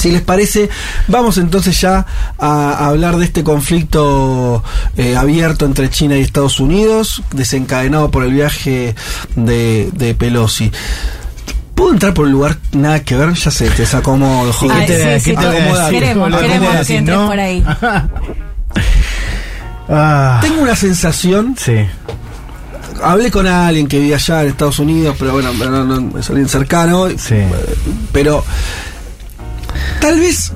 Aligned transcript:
Si 0.00 0.10
les 0.10 0.22
parece, 0.22 0.68
vamos 1.08 1.36
entonces 1.38 1.80
ya 1.80 2.06
a 2.38 2.86
hablar 2.86 3.16
de 3.18 3.24
este 3.26 3.44
conflicto 3.44 4.64
eh, 4.96 5.16
abierto 5.16 5.66
entre 5.66 5.90
China 5.90 6.16
y 6.16 6.22
Estados 6.22 6.58
Unidos, 6.60 7.22
desencadenado 7.32 8.10
por 8.10 8.24
el 8.24 8.32
viaje 8.32 8.94
de, 9.36 9.90
de 9.92 10.14
Pelosi. 10.14 10.72
¿Puedo 11.74 11.92
entrar 11.92 12.12
por 12.12 12.26
un 12.26 12.32
lugar 12.32 12.58
nada 12.72 13.00
que 13.04 13.16
ver? 13.16 13.32
Ya 13.34 13.50
sé, 13.50 13.70
te 13.70 13.82
desacomodo, 13.82 14.52
joder. 14.52 14.86
Te- 14.86 15.18
sí, 15.20 15.30
sí, 15.30 15.36
te 15.36 15.46
acomoda. 15.46 15.88
queremos, 15.90 16.30
Te 16.30 16.38
queremos 16.46 16.86
que 16.86 16.96
entres 16.96 17.18
por 17.18 17.38
ahí. 17.40 17.64
Ah, 19.88 20.38
Tengo 20.40 20.62
una 20.62 20.76
sensación, 20.76 21.56
sí. 21.58 21.74
hablé 23.02 23.30
con 23.30 23.46
alguien 23.46 23.88
que 23.88 23.98
vive 23.98 24.14
allá 24.14 24.42
en 24.42 24.48
Estados 24.50 24.78
Unidos, 24.78 25.16
pero 25.18 25.32
bueno, 25.32 25.52
no, 25.52 25.84
no, 25.84 26.18
es 26.18 26.28
alguien 26.30 26.48
cercano, 26.48 27.08
Sí. 27.18 27.36
pero 28.12 28.44
tal 30.00 30.18
vez 30.20 30.52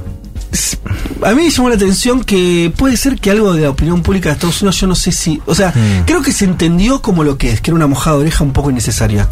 a 1.24 1.30
mí 1.30 1.42
me 1.44 1.50
llamó 1.50 1.68
la 1.68 1.74
atención 1.74 2.22
que 2.22 2.72
puede 2.76 2.96
ser 2.96 3.18
que 3.18 3.30
algo 3.30 3.52
de 3.54 3.62
la 3.62 3.70
opinión 3.70 4.02
pública 4.02 4.28
de 4.28 4.34
Estados 4.34 4.62
Unidos, 4.62 4.80
yo 4.80 4.86
no 4.86 4.94
sé 4.94 5.10
si, 5.10 5.40
o 5.46 5.54
sea, 5.54 5.70
Mm. 5.70 6.04
creo 6.06 6.22
que 6.22 6.32
se 6.32 6.44
entendió 6.44 7.02
como 7.02 7.24
lo 7.24 7.36
que 7.38 7.50
es, 7.50 7.60
que 7.60 7.70
era 7.70 7.76
una 7.76 7.86
mojada 7.88 8.16
de 8.16 8.22
oreja 8.22 8.44
un 8.44 8.52
poco 8.52 8.70
innecesaria. 8.70 9.28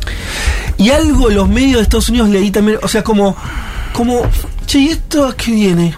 Y 0.78 0.90
algo 0.90 1.28
los 1.30 1.48
medios 1.48 1.76
de 1.76 1.82
Estados 1.82 2.08
Unidos 2.08 2.28
leí 2.30 2.50
también, 2.50 2.78
o 2.82 2.88
sea, 2.88 3.04
como, 3.04 3.36
como, 3.92 4.22
che, 4.66 4.78
¿y 4.80 4.88
esto 4.88 5.26
a 5.26 5.36
qué 5.36 5.52
viene? 5.52 5.94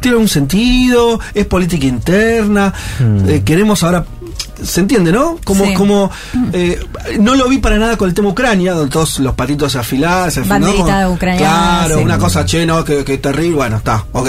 ¿Tiene 0.00 0.16
un 0.16 0.28
sentido? 0.28 1.20
¿Es 1.34 1.44
política 1.44 1.86
interna? 1.86 2.72
Mm. 3.00 3.28
Eh, 3.28 3.42
queremos 3.44 3.82
ahora... 3.82 4.06
¿Se 4.62 4.80
entiende, 4.80 5.12
no? 5.12 5.38
Como, 5.44 5.64
Sí. 5.66 5.74
como 5.74 6.10
eh, 6.52 6.78
no 7.20 7.34
lo 7.34 7.48
vi 7.48 7.58
para 7.58 7.78
nada 7.78 7.96
con 7.96 8.08
el 8.08 8.14
tema 8.14 8.28
Ucrania, 8.28 8.72
donde 8.72 8.90
todos 8.92 9.18
los 9.20 9.34
patitos 9.34 9.72
se 9.72 9.78
afilaban, 9.78 10.30
se 10.30 10.40
Banderita 10.42 11.02
como- 11.04 11.14
ucraniana, 11.14 11.48
Claro, 11.84 11.98
sí. 11.98 12.04
una 12.04 12.18
cosa, 12.18 12.44
che, 12.44 12.66
no, 12.66 12.84
que, 12.84 13.04
que 13.04 13.18
terrible, 13.18 13.54
bueno, 13.56 13.76
está, 13.76 14.04
ok. 14.12 14.28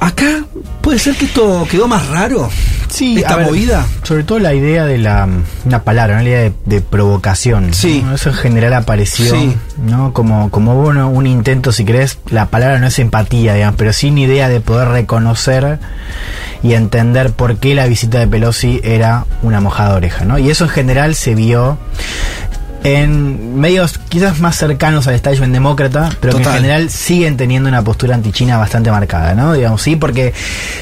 Acá 0.00 0.44
puede 0.80 0.98
ser 0.98 1.14
que 1.14 1.26
esto 1.26 1.66
quedó 1.70 1.86
más 1.86 2.06
raro. 2.08 2.48
Sí, 2.88 3.18
esta 3.18 3.36
ver, 3.36 3.46
movida. 3.46 3.86
Sobre 4.02 4.24
todo 4.24 4.38
la 4.38 4.54
idea 4.54 4.86
de 4.86 4.96
la 4.98 5.28
una 5.66 5.82
palabra, 5.84 6.16
¿no? 6.16 6.22
la 6.22 6.28
idea 6.28 6.40
de, 6.40 6.52
de 6.64 6.80
provocación. 6.80 7.74
Sí. 7.74 8.02
¿no? 8.04 8.14
Eso 8.14 8.30
en 8.30 8.34
general 8.36 8.72
apareció, 8.74 9.30
Sí. 9.30 9.54
¿no? 9.84 10.12
Como, 10.14 10.50
como 10.50 10.74
bueno, 10.74 11.10
un 11.10 11.26
intento, 11.26 11.70
si 11.70 11.84
querés, 11.84 12.18
la 12.30 12.46
palabra 12.46 12.78
no 12.78 12.86
es 12.86 12.98
empatía, 12.98 13.52
digamos, 13.54 13.76
pero 13.76 13.92
sí 13.92 14.08
una 14.10 14.20
idea 14.20 14.48
de 14.48 14.60
poder 14.60 14.88
reconocer 14.88 15.78
y 16.62 16.74
entender 16.74 17.30
por 17.32 17.56
qué 17.56 17.74
la 17.74 17.86
visita 17.86 18.18
de 18.18 18.26
Pelosi 18.26 18.80
era 18.84 19.24
una 19.42 19.60
mojada 19.60 19.90
de 19.90 19.96
oreja, 19.96 20.24
¿no? 20.24 20.38
Y 20.38 20.50
eso 20.50 20.64
en 20.64 20.70
general 20.70 21.14
se 21.14 21.34
vio 21.34 21.78
en 22.82 23.60
medios 23.60 23.98
quizás 23.98 24.40
más 24.40 24.56
cercanos 24.56 25.06
al 25.06 25.14
establishment 25.14 25.52
demócrata, 25.52 26.08
pero 26.20 26.38
que 26.38 26.42
en 26.44 26.48
general 26.50 26.88
siguen 26.90 27.36
teniendo 27.36 27.68
una 27.68 27.82
postura 27.82 28.14
antichina 28.14 28.56
bastante 28.56 28.90
marcada, 28.90 29.34
¿no? 29.34 29.52
Digamos, 29.52 29.82
sí, 29.82 29.96
porque 29.96 30.32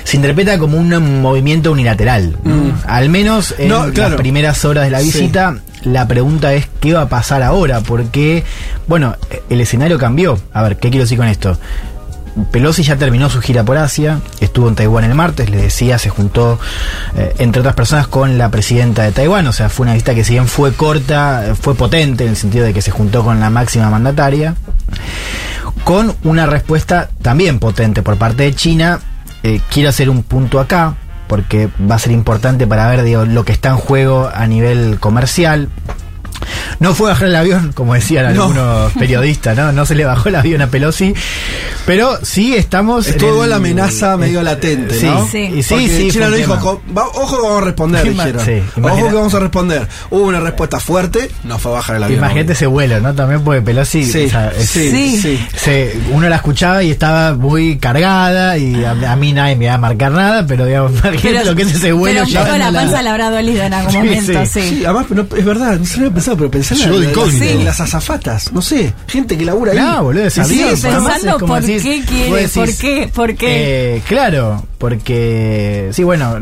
se 0.05 0.17
interpreta 0.17 0.59
como 0.59 0.79
un 0.79 1.21
movimiento 1.21 1.73
unilateral. 1.73 2.37
Mm. 2.45 2.71
Al 2.87 3.09
menos 3.09 3.55
en 3.59 3.69
No, 3.69 3.91
claro. 3.93 4.11
las 4.11 4.21
primeras 4.21 4.65
horas 4.65 4.85
de 4.85 4.91
la 4.91 5.01
Sí. 5.01 5.07
visita, 5.07 5.57
la 5.83 6.07
pregunta 6.07 6.55
es 6.55 6.69
qué 6.81 6.93
va 6.93 7.03
a 7.03 7.09
pasar 7.09 7.43
ahora, 7.43 7.81
porque, 7.81 8.45
bueno, 8.87 9.17
el 9.51 9.61
escenario 9.61 9.99
cambió. 9.99 10.39
A 10.53 10.63
ver, 10.63 10.77
¿qué 10.77 10.91
quiero 10.91 11.03
decir 11.05 11.19
con 11.19 11.27
esto? 11.27 11.59
Pelosi 12.51 12.83
ya 12.83 12.97
terminó 12.97 13.31
su 13.31 13.41
gira 13.41 13.65
por 13.65 13.77
Asia, 13.77 14.21
estuvo 14.41 14.69
en 14.69 14.75
Taiwán 14.75 15.05
el 15.05 15.15
martes, 15.15 15.51
les 15.51 15.63
decía, 15.63 15.99
se 15.99 16.09
juntó, 16.09 16.59
eh, 17.17 17.35
entre 17.39 17.61
otras 17.61 17.75
personas, 17.75 18.07
con 18.07 18.39
la 18.39 18.51
presidenta 18.51 19.03
de 19.03 19.13
Taiwán, 19.13 19.47
o 19.47 19.53
sea, 19.53 19.69
fue 19.69 19.85
una 19.85 19.95
visita 19.95 20.15
que 20.15 20.25
si 20.25 20.35
bien 20.35 20.47
fue 20.47 20.73
corta, 20.73 21.55
fue 21.61 21.75
potente 21.75 22.25
en 22.25 22.31
el 22.31 22.37
sentido 22.37 22.65
de 22.65 22.75
que 22.75 22.83
se 22.83 22.91
juntó 22.91 23.25
con 23.25 23.41
la 23.41 23.51
máxima 23.51 23.91
mandataria, 23.91 24.55
con 25.85 26.15
una 26.25 26.47
respuesta 26.47 27.09
también 27.23 27.59
potente 27.59 28.03
por 28.03 28.17
parte 28.17 28.43
de 28.45 28.55
China. 28.55 29.01
Eh, 29.43 29.61
quiero 29.71 29.89
hacer 29.89 30.11
un 30.11 30.23
punto 30.23 30.61
acá, 30.61 30.97
porque 31.29 31.69
va 31.91 31.95
a 31.95 31.99
ser 31.99 32.13
importante 32.13 32.67
para 32.67 32.89
ver 32.89 33.29
lo 33.29 33.45
que 33.45 33.53
está 33.53 33.71
en 33.71 33.77
juego 33.77 34.31
a 34.33 34.47
nivel 34.47 34.99
comercial. 34.99 35.69
No 36.81 36.95
fue 36.95 37.11
bajar 37.11 37.29
el 37.29 37.37
avión, 37.37 37.73
como 37.75 37.95
decían 37.95 38.35
No. 38.35 38.45
algunos 38.45 38.93
periodistas, 38.99 39.57
¿no? 39.57 39.73
No 39.73 39.87
se 39.87 39.95
le 39.95 40.05
bajó 40.05 40.29
el 40.29 40.37
avión 40.37 40.63
a 40.63 40.67
Pelosi, 40.69 41.15
pero 41.87 42.19
sí 42.23 42.55
estamos... 42.55 43.07
Estuvo 43.07 43.31
igual 43.31 43.45
el- 43.45 43.51
la 43.51 43.57
amenaza 43.57 44.17
medio 44.17 44.43
latente, 44.43 44.95
Sí, 44.99 45.07
¿no? 45.07 45.27
Sí. 45.27 45.39
y 45.39 45.63
sí, 45.63 45.69
Porque 45.71 45.89
sí, 45.89 46.11
China 46.11 46.27
un 46.27 46.35
dijo, 46.37 46.53
tema. 46.53 46.61
"Co- 46.61 46.83
va- 46.97 47.07
ojo 47.07 47.37
que 47.37 47.43
vamos 47.43 47.63
a 47.63 47.65
responder, 47.65 48.09
dijeron. 48.11 48.45
sí, 48.45 48.63
ojo 48.83 49.09
que 49.09 49.15
vamos 49.15 49.35
a 49.35 49.41
responder. 49.41 49.89
Hubo 50.11 50.23
una 50.25 50.41
respuesta 50.41 50.81
fuerte, 50.81 51.31
no 51.45 51.59
fue 51.59 51.73
bajar 51.73 51.97
el 51.97 52.05
avión. 52.05 52.19
Imagínate 52.19 52.53
ese 52.53 52.67
vuelo, 52.67 53.01
¿no? 53.01 53.15
También 53.15 53.43
porque 53.43 53.63
Pelosi... 53.63 54.05
Sí, 54.05 54.27
o 54.27 54.31
sea, 54.31 54.49
es- 54.57 54.69
sí, 54.69 54.91
Sí. 54.91 55.21
sí. 55.21 55.47
se- 55.57 55.99
uno 56.13 56.29
la 56.29 56.37
escuchaba 56.37 56.83
y 56.83 56.91
estaba 56.91 57.35
muy 57.35 57.79
cargada 57.79 58.59
y 58.59 58.85
a, 58.85 58.91
a 58.91 59.17
mí 59.17 59.33
nadie 59.33 59.57
me 59.57 59.65
iba 59.67 59.75
a 59.75 59.79
marcar 59.79 60.13
nada, 60.13 60.47
pero 60.47 60.67
digamos, 60.67 60.93
imagínate 61.05 61.45
lo 61.47 61.55
que 61.55 61.63
es 61.63 61.75
ese 61.75 61.93
vuelo. 61.93 62.23
pero 62.27 62.41
un 62.41 62.47
poco 62.47 62.59
la 62.59 62.73
panza 62.73 63.03
le 63.03 63.09
habrá 63.09 63.31
dolido 63.31 63.63
en 63.63 63.73
algún 63.75 63.93
Sí, 63.93 63.99
momento, 63.99 64.45
sí. 64.45 64.61
sí. 64.61 64.69
Sí, 64.69 64.85
además, 64.85 65.07
no, 65.11 65.27
es 65.37 65.45
verdad, 65.45 65.79
no 65.79 65.85
se 65.87 65.97
lo 65.99 66.03
había 66.07 66.15
pensado, 66.15 66.37
pero 66.37 66.51
pensé 66.59 66.75
en, 66.75 66.81
la- 66.81 66.87
Llegó 66.87 67.01
de 67.01 67.11
incógnito. 67.11 67.45
en 67.45 67.65
las 67.65 67.81
azafatas, 67.81 68.53
no 68.53 68.63
sé, 68.63 68.93
gente 69.07 69.37
que 69.39 69.45
labura 69.45 69.73
ahí. 69.73 69.79
Claro, 69.79 70.05
boludo, 70.05 70.31
sí, 70.31 70.41
pensando 70.41 71.29
es 71.29 71.33
como 71.35 71.55
por 71.55 71.63
decís, 71.63 71.83
qué 71.83 72.03
quiere, 72.05 72.37
decís, 72.43 72.53
por 72.55 72.75
qué, 72.77 73.11
por 73.15 73.35
qué. 73.37 73.97
Eh, 73.97 74.03
claro, 74.07 74.65
porque 74.79 75.91
sí, 75.93 76.03
bueno, 76.05 76.37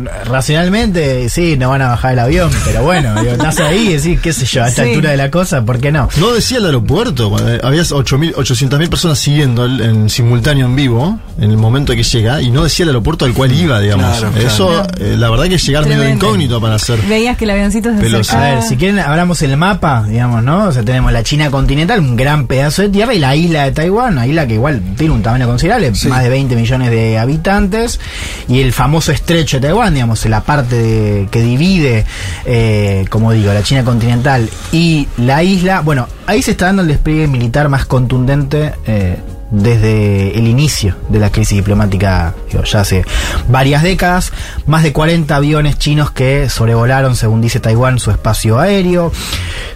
racionalmente 0.50 1.28
sí, 1.28 1.56
no 1.56 1.70
van 1.70 1.82
a 1.82 1.88
bajar 1.88 2.12
el 2.12 2.18
avión, 2.20 2.50
pero 2.64 2.82
bueno, 2.82 3.20
digo, 3.20 3.32
estás 3.32 3.58
ahí 3.60 3.88
y 3.88 3.92
decís, 3.96 4.20
qué 4.20 4.32
sé 4.32 4.46
yo, 4.46 4.62
a 4.64 4.68
esta 4.68 4.84
Sí. 4.84 4.90
altura 4.90 5.10
de 5.10 5.16
la 5.16 5.30
cosa, 5.30 5.64
¿por 5.64 5.80
qué 5.80 5.90
no? 5.92 6.08
No 6.18 6.32
decía 6.32 6.58
el 6.58 6.66
aeropuerto, 6.66 7.30
cuando 7.30 7.50
había 7.66 7.82
800.000 7.82 8.88
personas 8.88 9.18
siguiendo 9.18 9.64
el- 9.64 9.80
en 9.80 10.08
simultáneo 10.10 10.66
en 10.66 10.76
vivo, 10.76 11.18
en 11.38 11.50
el 11.50 11.56
momento 11.56 11.94
que 11.94 12.02
llega, 12.02 12.40
y 12.40 12.50
no 12.50 12.64
decía 12.64 12.84
el 12.84 12.90
aeropuerto 12.90 13.24
al 13.24 13.32
cual 13.34 13.52
iba, 13.52 13.80
digamos. 13.80 14.18
Claro, 14.18 14.36
Eso, 14.38 14.68
claro. 14.68 14.88
eh, 15.00 15.16
la 15.16 15.30
verdad 15.30 15.44
que 15.48 15.54
es 15.56 15.66
llegar 15.66 15.84
medio 15.84 15.98
Tremendo. 15.98 16.26
incógnito 16.26 16.60
para 16.60 16.76
hacer. 16.76 17.00
Veías 17.02 17.36
que 17.36 17.44
el 17.44 17.50
avioncito 17.50 17.92
se 17.94 18.00
Pelosi. 18.00 18.34
A 18.36 18.40
ver, 18.40 18.62
si 18.62 18.76
quieren, 18.76 18.98
abramos 19.00 19.42
el 19.42 19.56
mapa, 19.56 20.05
digamos, 20.08 20.42
¿no? 20.42 20.64
O 20.68 20.72
sea, 20.72 20.82
tenemos 20.82 21.12
la 21.12 21.22
China 21.22 21.50
continental, 21.50 22.00
un 22.00 22.16
gran 22.16 22.46
pedazo 22.46 22.82
de 22.82 22.88
tierra, 22.90 23.14
y 23.14 23.18
la 23.18 23.34
isla 23.36 23.64
de 23.64 23.72
Taiwán, 23.72 24.12
una 24.14 24.26
isla 24.26 24.46
que 24.46 24.54
igual 24.54 24.80
tiene 24.96 25.14
un 25.14 25.22
tamaño 25.22 25.46
considerable, 25.46 25.94
Sí. 25.94 26.08
más 26.08 26.22
de 26.22 26.28
20 26.28 26.56
millones 26.56 26.90
de 26.90 27.18
habitantes, 27.18 28.00
y 28.48 28.60
el 28.60 28.72
famoso 28.72 29.12
estrecho 29.12 29.58
de 29.58 29.68
Taiwán, 29.68 29.94
digamos, 29.94 30.24
la 30.26 30.42
parte 30.42 30.76
de- 30.76 31.28
que 31.30 31.40
divide, 31.40 32.04
eh, 32.44 33.04
como 33.10 33.32
digo, 33.32 33.52
la 33.52 33.62
China 33.62 33.84
continental 33.84 34.48
y 34.72 35.06
la 35.18 35.42
isla. 35.42 35.80
Bueno, 35.80 36.08
ahí 36.26 36.42
se 36.42 36.52
está 36.52 36.66
dando 36.66 36.82
el 36.82 36.88
despliegue 36.88 37.26
militar 37.28 37.68
más 37.68 37.84
contundente. 37.86 38.72
eh, 38.86 39.16
desde 39.50 40.36
el 40.38 40.48
inicio 40.48 40.96
de 41.08 41.18
la 41.18 41.30
crisis 41.30 41.56
diplomática, 41.56 42.34
ya 42.50 42.80
hace 42.80 43.04
varias 43.48 43.82
décadas, 43.82 44.32
más 44.66 44.82
de 44.82 44.92
40 44.92 45.34
aviones 45.34 45.78
chinos 45.78 46.10
que 46.10 46.48
sobrevolaron, 46.48 47.16
según 47.16 47.40
dice 47.40 47.60
Taiwán, 47.60 47.98
su 47.98 48.10
espacio 48.10 48.58
aéreo, 48.58 49.12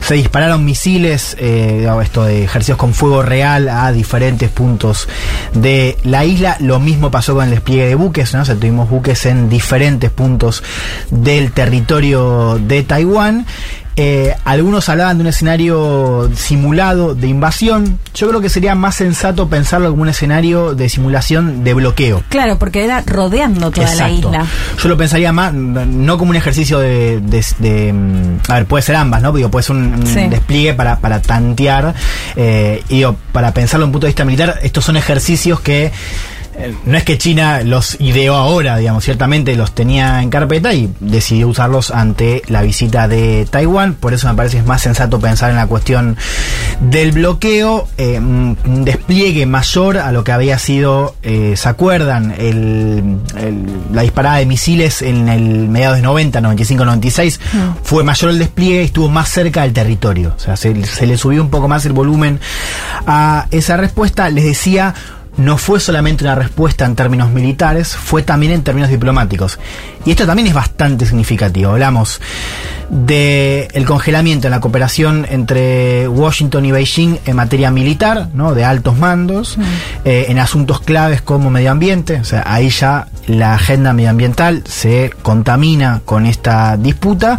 se 0.01 0.15
dispararon 0.15 0.65
misiles, 0.65 1.37
eh, 1.39 1.89
esto 2.03 2.25
de 2.25 2.45
ejercicios 2.45 2.79
con 2.79 2.95
fuego 2.95 3.23
real 3.23 3.69
a 3.69 3.93
diferentes 3.93 4.51
puntos 4.51 5.09
de 5.55 5.97
la 6.05 6.25
isla, 6.25 6.57
lo 6.61 6.81
mismo 6.81 7.11
pasó 7.11 7.35
con 7.35 7.45
el 7.45 7.51
despliegue 7.51 7.87
de 7.87 7.95
buques, 7.95 8.35
¿no? 8.35 8.43
O 8.43 8.45
tuvimos 8.45 8.91
buques 8.91 9.27
en 9.27 9.49
diferentes 9.49 10.11
puntos 10.11 10.63
del 11.11 11.53
territorio 11.53 12.59
de 12.59 12.83
Taiwán. 12.83 13.47
Eh, 13.97 14.35
algunos 14.45 14.89
hablaban 14.89 15.19
de 15.19 15.23
un 15.23 15.27
escenario 15.29 16.31
simulado 16.35 17.15
de 17.15 17.27
invasión. 17.29 17.99
Yo 18.15 18.29
creo 18.29 18.41
que 18.41 18.49
sería 18.49 18.75
más 18.75 18.95
sensato 18.95 19.49
pensarlo 19.49 19.91
como 19.91 20.03
un 20.03 20.09
escenario 20.09 20.75
de 20.75 20.89
simulación 20.89 21.65
de 21.65 21.75
bloqueo. 21.75 22.23
Claro, 22.29 22.59
porque 22.59 22.85
era 22.85 23.03
rodeando 23.05 23.71
toda 23.71 23.95
la 23.95 24.11
isla. 24.11 24.47
Yo 24.83 24.89
lo 24.89 24.97
pensaría 24.97 25.33
más, 25.33 25.53
no 25.53 26.17
como 26.19 26.31
un 26.31 26.37
ejercicio 26.37 26.79
de, 26.79 27.21
de- 27.21 27.45
de, 27.59 27.93
mm, 27.93 28.39
a 28.51 28.55
ver, 28.55 28.67
puede 28.67 28.83
ser 28.83 28.97
ambas, 28.97 29.23
¿no? 29.23 29.33
Digo, 29.33 29.51
puede 29.51 29.65
ser 29.65 29.77
un, 29.77 30.01
despliegue 30.31 30.73
para, 30.75 30.99
para 31.01 31.21
tantear, 31.21 31.95
eh, 32.37 32.83
y 32.89 32.97
digo, 32.97 33.17
para 33.33 33.53
pensarlo 33.53 33.85
en 33.85 33.89
un 33.89 33.93
punto 33.93 34.07
de 34.07 34.11
vista 34.11 34.25
militar, 34.25 34.59
estos 34.63 34.85
son 34.85 34.97
ejercicios 34.97 35.61
que 35.61 35.93
no 36.87 36.97
es 36.97 37.05
que 37.05 37.19
China 37.19 37.63
los 37.63 37.97
ideó 38.01 38.35
ahora, 38.37 38.77
digamos, 38.77 39.05
ciertamente 39.05 39.55
los 39.57 39.73
tenía 39.75 40.23
en 40.23 40.31
carpeta 40.31 40.73
y 40.75 40.91
decidió 41.01 41.49
usarlos 41.49 41.91
ante 41.91 42.43
la 42.49 42.63
visita 42.63 43.09
de 43.09 43.47
Taiwán, 43.51 43.95
por 43.95 44.15
eso 44.15 44.29
me 44.29 44.35
parece 44.35 44.59
es 44.59 44.67
más 44.67 44.83
sensato 44.83 45.19
pensar 45.21 45.51
en 45.51 45.57
la 45.57 45.67
cuestión 45.67 46.17
del 46.81 47.13
bloqueo, 47.13 47.89
eh, 47.99 48.19
un 48.19 48.57
despliegue 48.85 49.47
mayor 49.47 49.99
a 49.99 50.13
lo 50.13 50.25
que 50.25 50.33
había 50.33 50.59
sido, 50.59 51.15
eh, 51.23 51.55
¿se 51.57 51.69
acuerdan? 51.69 52.33
El, 52.39 53.19
el- 53.39 53.67
la 53.93 54.03
disparada 54.03 54.37
de 54.39 54.47
misiles 54.47 55.03
en 55.03 55.29
el 55.29 55.69
mediados 55.69 55.97
de 55.97 56.03
90, 56.03 56.41
95, 56.41 56.85
96, 56.85 57.41
fue 57.83 58.05
mayor 58.05 58.31
el 58.31 58.39
despliegue 58.39 58.83
y 58.83 58.85
estuvo 58.87 59.09
más 59.09 59.29
cerca 59.29 59.63
del 59.63 59.73
territorio, 59.73 60.35
o 60.37 60.41
sea, 60.41 60.57
se, 60.57 60.85
se 60.85 61.07
le 61.07 61.17
subió 61.17 61.43
un 61.43 61.51
poco 61.51 61.69
más 61.69 61.85
el 61.87 61.93
volumen 61.93 62.41
a 63.07 63.47
esa 63.51 63.77
respuesta, 63.77 64.29
les 64.29 64.45
decía, 64.45 64.95
no 65.37 65.59
fue 65.59 65.81
solamente 65.81 66.25
una 66.25 66.35
respuesta 66.35 66.85
en 66.85 66.97
términos 66.97 67.31
militares, 67.31 67.97
fue 67.97 68.23
también 68.23 68.53
en 68.53 68.63
términos 68.63 68.91
diplomáticos. 68.91 69.59
Y 70.05 70.11
esto 70.11 70.27
también 70.27 70.49
es 70.49 70.55
bastante 70.55 71.07
significativo. 71.07 71.73
Hablamos 71.73 72.21
del 72.89 73.69
el 73.73 73.85
congelamiento 73.87 74.49
en 74.49 74.51
la 74.51 74.61
cooperación 74.61 75.27
entre 75.31 76.09
Washington 76.09 76.65
y 76.65 76.73
Beijing 76.73 77.19
en 77.25 77.37
materia 77.37 77.71
militar, 77.71 78.29
¿no? 78.35 78.55
de 78.55 78.65
altos 78.65 78.99
mandos, 78.99 79.57
eh, 80.05 80.27
en 80.29 80.39
asuntos 80.39 80.81
claves 80.81 81.23
como 81.23 81.51
medio 81.51 81.71
ambiente. 81.71 82.17
O 82.21 82.25
sea, 82.25 82.43
ahí 82.47 82.69
ya 82.71 83.07
la 83.27 83.55
agenda 83.55 83.93
medioambiental 83.93 84.65
se 84.67 85.13
contamina 85.23 86.03
con 86.05 86.27
esta 86.27 86.77
disputa. 86.77 87.39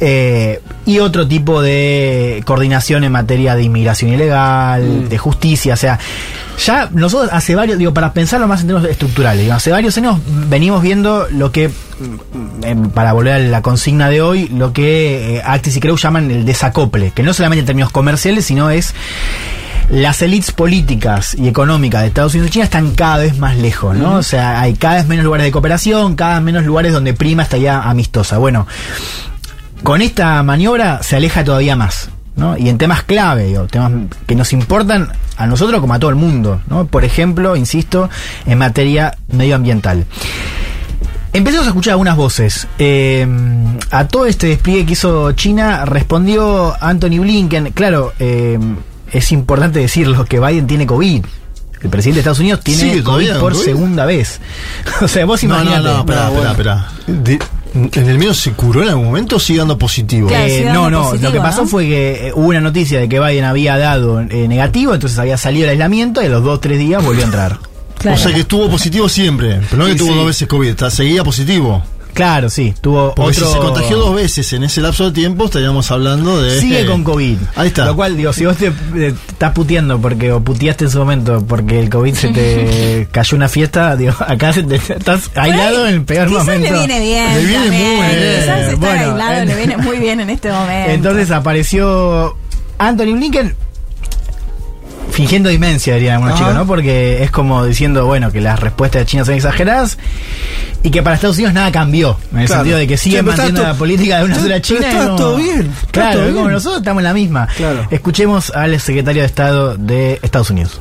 eh, 0.00 0.60
y 0.88 1.00
otro 1.00 1.28
tipo 1.28 1.60
de 1.60 2.42
coordinación 2.46 3.04
en 3.04 3.12
materia 3.12 3.54
de 3.54 3.62
inmigración 3.62 4.10
ilegal, 4.10 5.10
de 5.10 5.18
justicia. 5.18 5.74
O 5.74 5.76
sea, 5.76 5.98
ya 6.58 6.88
nosotros 6.92 7.30
hace 7.32 7.54
varios, 7.54 7.78
digo, 7.78 7.94
para 7.94 8.12
pensarlo 8.12 8.46
más 8.48 8.60
en 8.60 8.68
términos 8.68 8.90
estructurales, 8.90 9.42
digo, 9.42 9.54
hace 9.54 9.70
varios 9.70 9.96
años 9.96 10.18
venimos 10.48 10.82
viendo 10.82 11.26
lo 11.30 11.52
que, 11.52 11.68
mm, 11.68 12.64
em, 12.64 12.90
para 12.90 13.12
volver 13.12 13.34
a 13.34 13.38
la 13.38 13.62
consigna 13.62 14.08
de 14.08 14.20
hoy, 14.20 14.48
lo 14.48 14.72
que 14.72 15.36
eh, 15.36 15.42
Actis 15.44 15.76
y 15.76 15.80
Creu 15.80 15.96
llaman 15.96 16.30
el 16.30 16.44
desacople, 16.44 17.12
que 17.14 17.22
no 17.22 17.32
solamente 17.32 17.60
en 17.60 17.66
términos 17.66 17.90
comerciales, 17.90 18.44
sino 18.44 18.70
es 18.70 18.94
las 19.90 20.20
élites 20.20 20.52
políticas 20.52 21.34
y 21.34 21.48
económicas 21.48 22.02
de 22.02 22.08
Estados 22.08 22.34
Unidos 22.34 22.50
y 22.50 22.52
China 22.52 22.64
están 22.64 22.90
cada 22.90 23.18
vez 23.18 23.38
más 23.38 23.56
lejos, 23.56 23.96
¿no? 23.96 24.16
O 24.16 24.22
sea, 24.22 24.60
hay 24.60 24.74
cada 24.74 24.96
vez 24.96 25.06
menos 25.06 25.24
lugares 25.24 25.44
de 25.44 25.52
cooperación, 25.52 26.14
cada 26.14 26.34
vez 26.34 26.42
menos 26.42 26.64
lugares 26.64 26.92
donde 26.92 27.14
prima 27.14 27.44
esta 27.44 27.56
idea 27.56 27.80
amistosa. 27.82 28.36
Bueno, 28.38 28.66
con 29.82 30.02
esta 30.02 30.42
maniobra 30.42 31.02
se 31.02 31.16
aleja 31.16 31.44
todavía 31.44 31.76
más. 31.76 32.10
¿No? 32.38 32.56
Y 32.56 32.70
en 32.70 32.78
temas 32.78 33.02
clave, 33.02 33.44
digo, 33.44 33.66
temas 33.66 33.92
que 34.26 34.34
nos 34.34 34.52
importan 34.54 35.10
a 35.36 35.46
nosotros 35.46 35.80
como 35.80 35.92
a 35.92 35.98
todo 35.98 36.08
el 36.10 36.16
mundo. 36.16 36.62
¿no? 36.68 36.86
Por 36.86 37.04
ejemplo, 37.04 37.54
insisto, 37.56 38.08
en 38.46 38.56
materia 38.58 39.14
medioambiental. 39.30 40.06
Empecemos 41.32 41.66
a 41.66 41.70
escuchar 41.70 41.92
algunas 41.92 42.16
voces. 42.16 42.66
Eh, 42.78 43.26
a 43.90 44.08
todo 44.08 44.24
este 44.26 44.46
despliegue 44.46 44.86
que 44.86 44.92
hizo 44.94 45.32
China 45.32 45.84
respondió 45.84 46.74
Anthony 46.82 47.18
Blinken. 47.20 47.72
Claro, 47.72 48.14
eh, 48.18 48.58
es 49.12 49.30
importante 49.32 49.78
decirlo 49.80 50.24
que 50.24 50.40
Biden 50.40 50.66
tiene 50.66 50.86
COVID. 50.86 51.24
El 51.80 51.90
presidente 51.90 52.16
de 52.16 52.20
Estados 52.22 52.40
Unidos 52.40 52.60
tiene 52.64 52.80
¿Sigue 52.82 53.02
COVID 53.04 53.34
por 53.38 53.52
COVID? 53.52 53.64
segunda 53.64 54.04
vez. 54.06 54.40
o 55.00 55.06
sea, 55.06 55.26
vos 55.26 55.44
No, 55.44 55.50
no, 55.50 55.62
imaginate. 55.62 55.82
no, 55.84 55.98
espera, 56.00 56.24
No, 56.24 56.30
bueno. 56.32 56.50
espera, 56.50 56.86
espera. 57.06 57.38
¿En 57.92 58.08
el 58.08 58.18
medio 58.18 58.34
se 58.34 58.52
curó 58.52 58.82
en 58.82 58.88
algún 58.90 59.04
momento 59.06 59.36
o 59.36 59.38
sigue 59.38 59.58
dando 59.60 59.78
positivo? 59.78 60.28
Claro, 60.28 60.46
Eh, 60.46 60.50
sigue 60.50 60.64
no, 60.72 60.82
dando 60.82 60.90
no, 60.90 61.02
positivo, 61.04 61.28
lo 61.28 61.32
que 61.34 61.40
pasó 61.40 61.62
¿no? 61.62 61.68
fue 61.68 61.86
que 61.86 62.28
eh, 62.28 62.32
hubo 62.34 62.48
una 62.48 62.60
noticia 62.60 62.98
de 63.00 63.08
que 63.08 63.20
Biden 63.20 63.44
había 63.44 63.76
dado 63.78 64.20
eh, 64.20 64.48
negativo, 64.48 64.94
entonces 64.94 65.18
había 65.18 65.36
salido 65.36 65.64
el 65.64 65.70
aislamiento 65.70 66.22
y 66.22 66.26
a 66.26 66.28
los 66.28 66.42
dos 66.42 66.60
tres 66.60 66.78
días 66.78 67.04
volvió 67.04 67.22
a 67.22 67.26
entrar. 67.26 67.58
Claro. 67.98 68.16
O 68.16 68.20
sea 68.20 68.32
que 68.32 68.40
estuvo 68.40 68.68
positivo 68.70 69.08
siempre, 69.08 69.60
pero 69.70 69.82
no 69.82 69.86
que 69.86 69.92
Sí, 69.92 69.98
tuvo 69.98 70.08
sí. 70.10 70.14
dos 70.16 70.26
veces 70.26 70.48
COVID, 70.48 70.68
está- 70.68 70.90
seguía 70.90 71.24
positivo. 71.24 71.82
Claro, 72.18 72.50
sí, 72.50 72.74
tuvo 72.80 73.14
Porque 73.14 73.38
otro... 73.38 73.46
si 73.46 73.52
se 73.52 73.58
contagió 73.60 73.96
dos 73.98 74.12
veces 74.16 74.52
en 74.52 74.64
ese 74.64 74.80
lapso 74.80 75.04
de 75.04 75.12
tiempo, 75.12 75.44
estaríamos 75.44 75.88
hablando 75.92 76.42
de. 76.42 76.60
Sigue 76.60 76.84
con 76.84 77.04
COVID. 77.04 77.36
Ahí 77.54 77.68
está. 77.68 77.84
Lo 77.86 77.94
cual, 77.94 78.16
digo, 78.16 78.32
si 78.32 78.44
vos 78.44 78.56
te, 78.56 78.66
eh, 78.96 79.14
estás 79.28 79.52
puteando 79.52 80.00
porque, 80.00 80.32
o 80.32 80.40
puteaste 80.42 80.86
en 80.86 80.90
su 80.90 80.98
momento 80.98 81.44
porque 81.46 81.78
el 81.78 81.88
COVID 81.88 82.14
se 82.14 82.28
te 82.30 83.06
cayó 83.12 83.36
una 83.36 83.48
fiesta, 83.48 83.94
digo, 83.94 84.14
acá 84.18 84.52
se 84.52 84.64
te- 84.64 84.74
estás 84.74 85.30
aislado 85.36 85.86
en 85.86 85.94
el 85.94 86.02
peor 86.02 86.26
Quizás 86.28 86.44
momento. 86.44 86.72
le 86.72 86.78
viene 86.78 87.00
bien. 87.00 87.34
Le 87.34 87.44
viene 87.46 87.64
también. 87.68 87.96
muy 87.96 88.06
bien. 88.06 88.40
Quizás 88.40 88.58
estar 88.60 88.76
Bueno, 88.78 89.04
aislado 89.12 89.32
en- 89.34 89.48
le 89.48 89.54
viene 89.56 89.76
muy 89.76 89.98
bien 89.98 90.20
en 90.20 90.30
este 90.30 90.50
momento. 90.52 90.90
Entonces 90.90 91.30
apareció 91.30 92.36
Anthony 92.78 93.12
Blinken 93.16 93.54
fingiendo 95.18 95.48
demencia, 95.48 95.94
dirían 95.94 96.14
algunos 96.14 96.34
Ajá. 96.36 96.44
chicos, 96.44 96.54
¿no? 96.54 96.64
Porque 96.68 97.24
es 97.24 97.32
como 97.32 97.64
diciendo, 97.64 98.06
bueno, 98.06 98.30
que 98.30 98.40
las 98.40 98.60
respuestas 98.60 99.00
de 99.02 99.06
China 99.06 99.24
son 99.24 99.34
exageradas 99.34 99.98
y 100.84 100.90
que 100.92 101.02
para 101.02 101.16
Estados 101.16 101.36
Unidos 101.38 101.54
nada 101.54 101.72
cambió. 101.72 102.16
En 102.32 102.38
el 102.38 102.46
Claro. 102.46 102.60
sentido 102.62 102.78
de 102.78 102.86
que 102.86 102.96
siguen 102.96 103.22
Sí, 103.22 103.26
manteniendo 103.26 103.64
la 103.64 103.74
política 103.74 104.18
de 104.18 104.24
una 104.26 104.36
sola 104.38 104.60
China. 104.62 104.78
pero 104.82 104.92
y 104.92 104.96
está 104.96 105.08
no- 105.10 105.16
todo 105.16 105.36
bien, 105.36 105.60
está 105.72 105.90
Claro, 105.90 106.18
todo 106.20 106.28
como 106.28 106.40
bien. 106.42 106.52
nosotros 106.52 106.78
estamos 106.82 107.00
en 107.00 107.04
la 107.04 107.14
misma. 107.14 107.48
Claro. 107.56 107.86
Escuchemos 107.90 108.50
al 108.50 108.78
secretario 108.80 109.22
de 109.22 109.26
Estado 109.26 109.76
de 109.76 110.20
Estados 110.22 110.50
Unidos. 110.50 110.80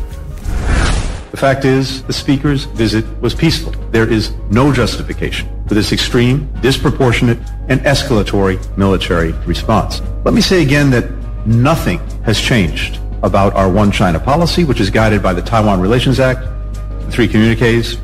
The 1.32 1.38
fact 1.38 1.66
is, 1.66 2.04
the 2.06 2.14
Speaker's 2.14 2.68
visit 2.78 3.06
was 3.22 3.34
peaceful. 3.34 3.72
There 3.92 4.08
is 4.14 4.34
no 4.52 4.72
justification 4.72 5.48
for 5.68 5.76
this 5.76 5.92
extreme, 5.92 6.48
disproportionate, 6.62 7.40
and 7.70 7.84
escalatory 7.86 8.60
military 8.76 9.34
response. 9.48 10.02
Let 10.26 10.34
me 10.34 10.42
say 10.42 10.62
again 10.62 10.92
that 10.92 11.06
nothing 11.46 12.00
has 12.26 12.38
changed 12.40 13.00
about 13.24 13.54
our 13.54 13.70
One 13.70 13.92
China 13.92 14.20
policy, 14.20 14.64
which 14.64 14.80
is 14.80 14.90
guided 14.90 15.22
by 15.24 15.34
the 15.34 15.42
Taiwan 15.42 15.80
Relations 15.82 16.20
Act, 16.20 16.42
the 16.42 17.12
three 17.12 17.28
communiques, 17.28 17.98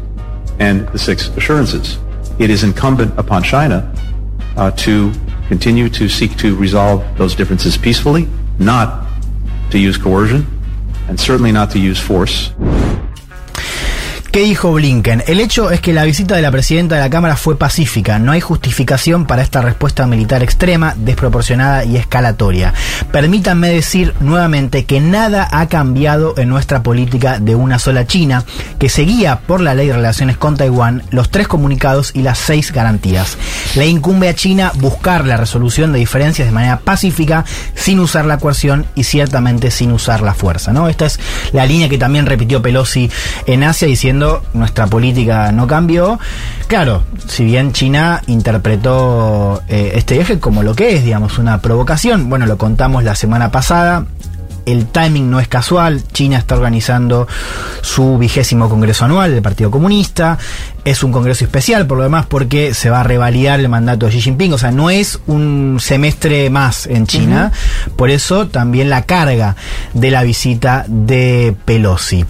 and 0.59 0.87
the 0.89 0.99
six 0.99 1.27
assurances. 1.29 1.97
It 2.39 2.49
is 2.49 2.63
incumbent 2.63 3.17
upon 3.17 3.43
China 3.43 3.93
uh, 4.57 4.71
to 4.71 5.11
continue 5.47 5.89
to 5.89 6.09
seek 6.09 6.37
to 6.37 6.55
resolve 6.55 7.05
those 7.17 7.35
differences 7.35 7.77
peacefully, 7.77 8.27
not 8.59 9.07
to 9.71 9.79
use 9.79 9.97
coercion, 9.97 10.45
and 11.07 11.19
certainly 11.19 11.51
not 11.51 11.69
to 11.71 11.79
use 11.79 11.99
force. 11.99 12.51
¿Qué 14.33 14.39
dijo 14.39 14.73
Blinken? 14.73 15.25
El 15.27 15.39
hecho 15.39 15.69
es 15.69 15.79
que 15.79 15.93
la 15.93 16.05
visita 16.05 16.35
de 16.35 16.41
la 16.41 16.49
presidenta 16.49 16.95
de 16.95 17.01
la 17.01 17.11
Cámara 17.11 17.35
fue 17.35 17.55
pacífica. 17.55 18.17
No 18.17 18.31
hay 18.31 18.41
justificación 18.41 19.27
para 19.27 19.43
esta 19.43 19.61
respuesta 19.61 20.07
militar 20.07 20.41
extrema, 20.41 20.95
desproporcionada 20.97 21.85
y 21.85 21.97
escalatoria. 21.97 22.73
Permítanme 23.11 23.69
decir 23.69 24.15
nuevamente 24.21 24.85
que 24.85 24.99
nada 24.99 25.47
ha 25.51 25.67
cambiado 25.67 26.33
en 26.35 26.49
nuestra 26.49 26.81
política 26.81 27.37
de 27.37 27.53
una 27.53 27.77
sola 27.77 28.07
China, 28.07 28.43
que 28.79 28.89
seguía 28.89 29.41
por 29.41 29.61
la 29.61 29.75
ley 29.75 29.89
de 29.89 29.93
relaciones 29.93 30.35
con 30.35 30.57
Taiwán 30.57 31.03
los 31.11 31.29
tres 31.29 31.47
comunicados 31.47 32.09
y 32.15 32.23
las 32.23 32.39
seis 32.39 32.71
garantías. 32.71 33.37
Le 33.75 33.85
incumbe 33.85 34.29
a 34.29 34.33
China 34.33 34.71
buscar 34.77 35.27
la 35.27 35.37
resolución 35.37 35.93
de 35.93 35.99
diferencias 35.99 36.47
de 36.47 36.55
manera 36.55 36.79
pacífica, 36.79 37.45
sin 37.75 37.99
usar 37.99 38.25
la 38.25 38.39
coerción 38.39 38.87
y 38.95 39.03
ciertamente 39.03 39.69
sin 39.69 39.91
usar 39.91 40.21
la 40.21 40.33
fuerza. 40.33 40.73
¿no? 40.73 40.89
Esta 40.89 41.05
es 41.05 41.19
la 41.51 41.67
línea 41.67 41.87
que 41.87 41.99
también 41.99 42.25
repitió 42.25 42.63
Pelosi 42.63 43.11
en 43.45 43.63
Asia 43.63 43.87
diciendo 43.87 44.22
nuestra 44.53 44.87
política 44.87 45.51
no 45.51 45.67
cambió. 45.67 46.19
Claro, 46.67 47.03
si 47.27 47.45
bien 47.45 47.73
China 47.73 48.21
interpretó 48.27 49.61
eh, 49.67 49.93
este 49.95 50.15
viaje 50.15 50.39
como 50.39 50.63
lo 50.63 50.75
que 50.75 50.95
es, 50.95 51.03
digamos, 51.03 51.37
una 51.37 51.61
provocación, 51.61 52.29
bueno, 52.29 52.45
lo 52.45 52.57
contamos 52.57 53.03
la 53.03 53.15
semana 53.15 53.51
pasada. 53.51 54.05
El 54.65 54.85
timing 54.85 55.29
no 55.29 55.39
es 55.41 55.47
casual. 55.47 56.03
China 56.13 56.37
está 56.37 56.55
organizando 56.55 57.27
su 57.81 58.17
vigésimo 58.17 58.69
congreso 58.69 59.03
anual 59.05 59.31
del 59.33 59.41
Partido 59.41 59.69
Comunista. 59.69 60.37
Es 60.85 61.03
un 61.03 61.11
congreso 61.11 61.43
especial, 61.43 61.85
por 61.85 61.97
lo 61.97 62.03
demás, 62.03 62.25
porque 62.27 62.73
se 62.73 62.89
va 62.89 63.01
a 63.01 63.03
revalidar 63.03 63.59
el 63.59 63.67
mandato 63.67 64.05
de 64.05 64.13
Xi 64.13 64.21
Jinping. 64.21 64.53
O 64.53 64.57
sea, 64.57 64.71
no 64.71 64.89
es 64.89 65.19
un 65.27 65.79
semestre 65.81 66.49
más 66.49 66.87
en 66.87 67.07
China. 67.07 67.51
Por 67.97 68.09
eso 68.09 68.47
también 68.47 68.89
la 68.89 69.01
carga 69.03 69.57
de 69.93 70.11
la 70.11 70.23
visita 70.23 70.85
de 70.87 71.55
Pelosi. 71.65 72.25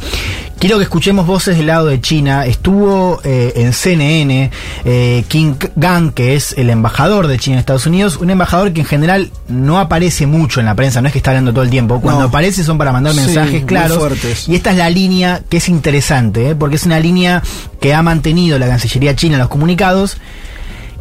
Quiero 0.63 0.77
que 0.77 0.83
escuchemos 0.85 1.27
voces 1.27 1.57
del 1.57 1.67
lado 1.67 1.87
de 1.87 1.99
China. 1.99 2.45
Estuvo 2.45 3.19
eh, 3.25 3.51
en 3.57 3.73
CNN 3.73 4.49
eh, 4.85 5.25
King 5.27 5.55
Gang, 5.75 6.13
que 6.13 6.35
es 6.35 6.53
el 6.57 6.69
embajador 6.69 7.27
de 7.27 7.37
China 7.37 7.55
en 7.55 7.59
Estados 7.59 7.85
Unidos. 7.85 8.15
Un 8.15 8.29
embajador 8.29 8.71
que 8.71 8.79
en 8.79 8.87
general 8.87 9.29
no 9.49 9.77
aparece 9.77 10.25
mucho 10.25 10.61
en 10.61 10.65
la 10.67 10.73
prensa, 10.73 11.01
no 11.01 11.07
es 11.07 11.11
que 11.11 11.17
está 11.19 11.31
hablando 11.31 11.51
todo 11.51 11.65
el 11.65 11.69
tiempo. 11.69 11.99
Cuando 11.99 12.21
No. 12.21 12.27
aparece 12.29 12.63
son 12.63 12.77
para 12.77 12.93
mandar 12.93 13.13
mensajes 13.13 13.65
claros. 13.65 14.01
Y 14.47 14.55
esta 14.55 14.71
es 14.71 14.77
la 14.77 14.89
línea 14.89 15.41
que 15.49 15.57
es 15.57 15.67
interesante, 15.67 16.51
¿eh? 16.51 16.55
porque 16.55 16.77
es 16.77 16.85
una 16.85 17.01
línea 17.01 17.43
que 17.81 17.93
ha 17.93 18.01
mantenido 18.01 18.57
la 18.57 18.67
Cancillería 18.67 19.17
China 19.17 19.33
en 19.33 19.39
los 19.39 19.49
comunicados 19.49 20.15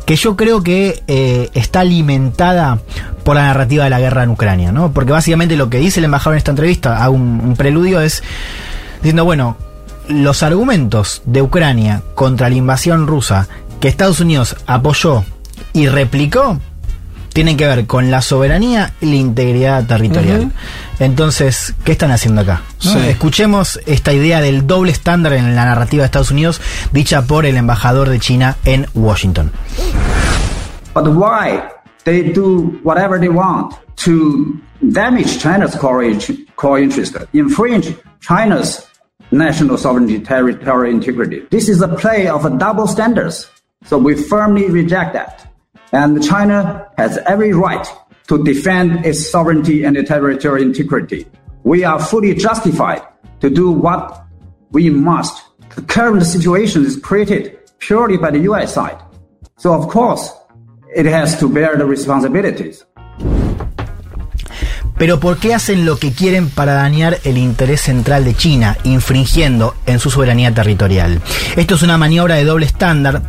que 0.06 0.16
yo 0.16 0.34
creo 0.34 0.64
que 0.64 1.04
eh, 1.06 1.50
está 1.54 1.80
alimentada 1.80 2.80
por 3.22 3.36
la 3.36 3.42
narrativa 3.42 3.84
de 3.84 3.90
la 3.90 4.00
guerra 4.00 4.24
en 4.24 4.30
Ucrania, 4.30 4.72
¿no? 4.72 4.90
Porque 4.90 5.12
básicamente 5.12 5.54
lo 5.56 5.70
que 5.70 5.78
dice 5.78 6.00
el 6.00 6.06
embajador 6.06 6.34
en 6.34 6.38
esta 6.38 6.50
entrevista, 6.50 7.08
un, 7.08 7.40
un 7.40 7.54
preludio, 7.54 8.00
es 8.00 8.24
diciendo, 9.02 9.24
bueno, 9.24 9.56
los 10.08 10.42
argumentos 10.42 11.22
de 11.24 11.42
Ucrania 11.42 12.02
contra 12.14 12.48
la 12.48 12.56
invasión 12.56 13.06
rusa 13.06 13.48
que 13.80 13.88
Estados 13.88 14.20
Unidos 14.20 14.56
apoyó 14.66 15.24
y 15.72 15.88
replicó, 15.88 16.58
tienen 17.32 17.56
que 17.56 17.66
ver 17.66 17.86
con 17.86 18.10
la 18.10 18.20
soberanía 18.20 18.92
y 19.00 19.06
la 19.06 19.16
integridad 19.16 19.86
territorial. 19.86 20.52
Entonces, 20.98 21.74
¿qué 21.82 21.92
están 21.92 22.10
haciendo 22.10 22.42
acá? 22.42 22.60
¿No? 22.84 22.92
Sí. 22.92 22.98
Escuchemos 23.08 23.80
esta 23.86 24.12
idea 24.12 24.40
del 24.40 24.66
doble 24.66 24.92
estándar 24.92 25.32
en 25.32 25.56
la 25.56 25.64
narrativa 25.64 26.02
de 26.02 26.06
Estados 26.06 26.30
Unidos, 26.30 26.60
dicha 26.92 27.22
por 27.22 27.46
el 27.46 27.56
embajador 27.56 28.08
de 28.10 28.20
China 28.20 28.56
en 28.66 28.86
Washington. 28.94 29.50
But 30.94 31.06
why 31.08 31.62
they 32.04 32.32
do 32.32 32.78
whatever 32.84 33.18
they 33.18 33.30
want 33.30 33.74
to 34.04 34.60
damage 34.82 35.38
China's 35.38 35.74
core, 35.74 36.06
in- 36.10 36.46
core 36.54 36.82
interest, 36.82 37.16
infringe 37.32 37.96
China's 38.20 38.84
national 39.32 39.78
sovereignty, 39.78 40.20
territorial 40.20 40.94
integrity? 40.94 41.40
This 41.50 41.68
is 41.68 41.80
a 41.80 41.88
play 41.88 42.28
of 42.28 42.44
a 42.44 42.50
double 42.56 42.86
standards. 42.86 43.50
So 43.86 43.98
we 43.98 44.14
firmly 44.14 44.70
reject 44.70 45.14
that. 45.14 45.52
And 45.92 46.22
China 46.24 46.88
has 46.96 47.18
every 47.26 47.52
right 47.52 47.86
to 48.28 48.42
defend 48.44 49.04
its 49.04 49.28
sovereignty 49.28 49.84
and 49.84 49.96
its 49.96 50.08
territorial 50.08 50.66
integrity. 50.66 51.26
We 51.64 51.84
are 51.84 52.00
fully 52.00 52.34
justified 52.34 53.02
to 53.40 53.50
do 53.50 53.70
what 53.70 54.24
we 54.70 54.90
must. 54.90 55.42
The 55.74 55.82
current 55.82 56.24
situation 56.24 56.84
is 56.84 56.96
created 56.96 57.58
purely 57.78 58.16
by 58.16 58.30
the 58.30 58.40
US 58.50 58.74
side. 58.74 59.02
So 59.56 59.74
of 59.74 59.88
course, 59.88 60.30
it 60.94 61.06
has 61.06 61.38
to 61.40 61.48
bear 61.48 61.76
the 61.76 61.86
responsibilities. 61.86 62.84
Pero 65.02 65.18
¿por 65.18 65.38
qué 65.38 65.52
hacen 65.52 65.84
lo 65.84 65.98
que 65.98 66.12
quieren 66.12 66.48
para 66.48 66.74
dañar 66.74 67.18
el 67.24 67.36
interés 67.36 67.80
central 67.80 68.24
de 68.24 68.36
China, 68.36 68.78
infringiendo 68.84 69.74
en 69.84 69.98
su 69.98 70.12
soberanía 70.12 70.54
territorial? 70.54 71.20
Esto 71.56 71.74
es 71.74 71.82
una 71.82 71.98
maniobra 71.98 72.36
de 72.36 72.44
doble 72.44 72.66
estándar 72.66 73.20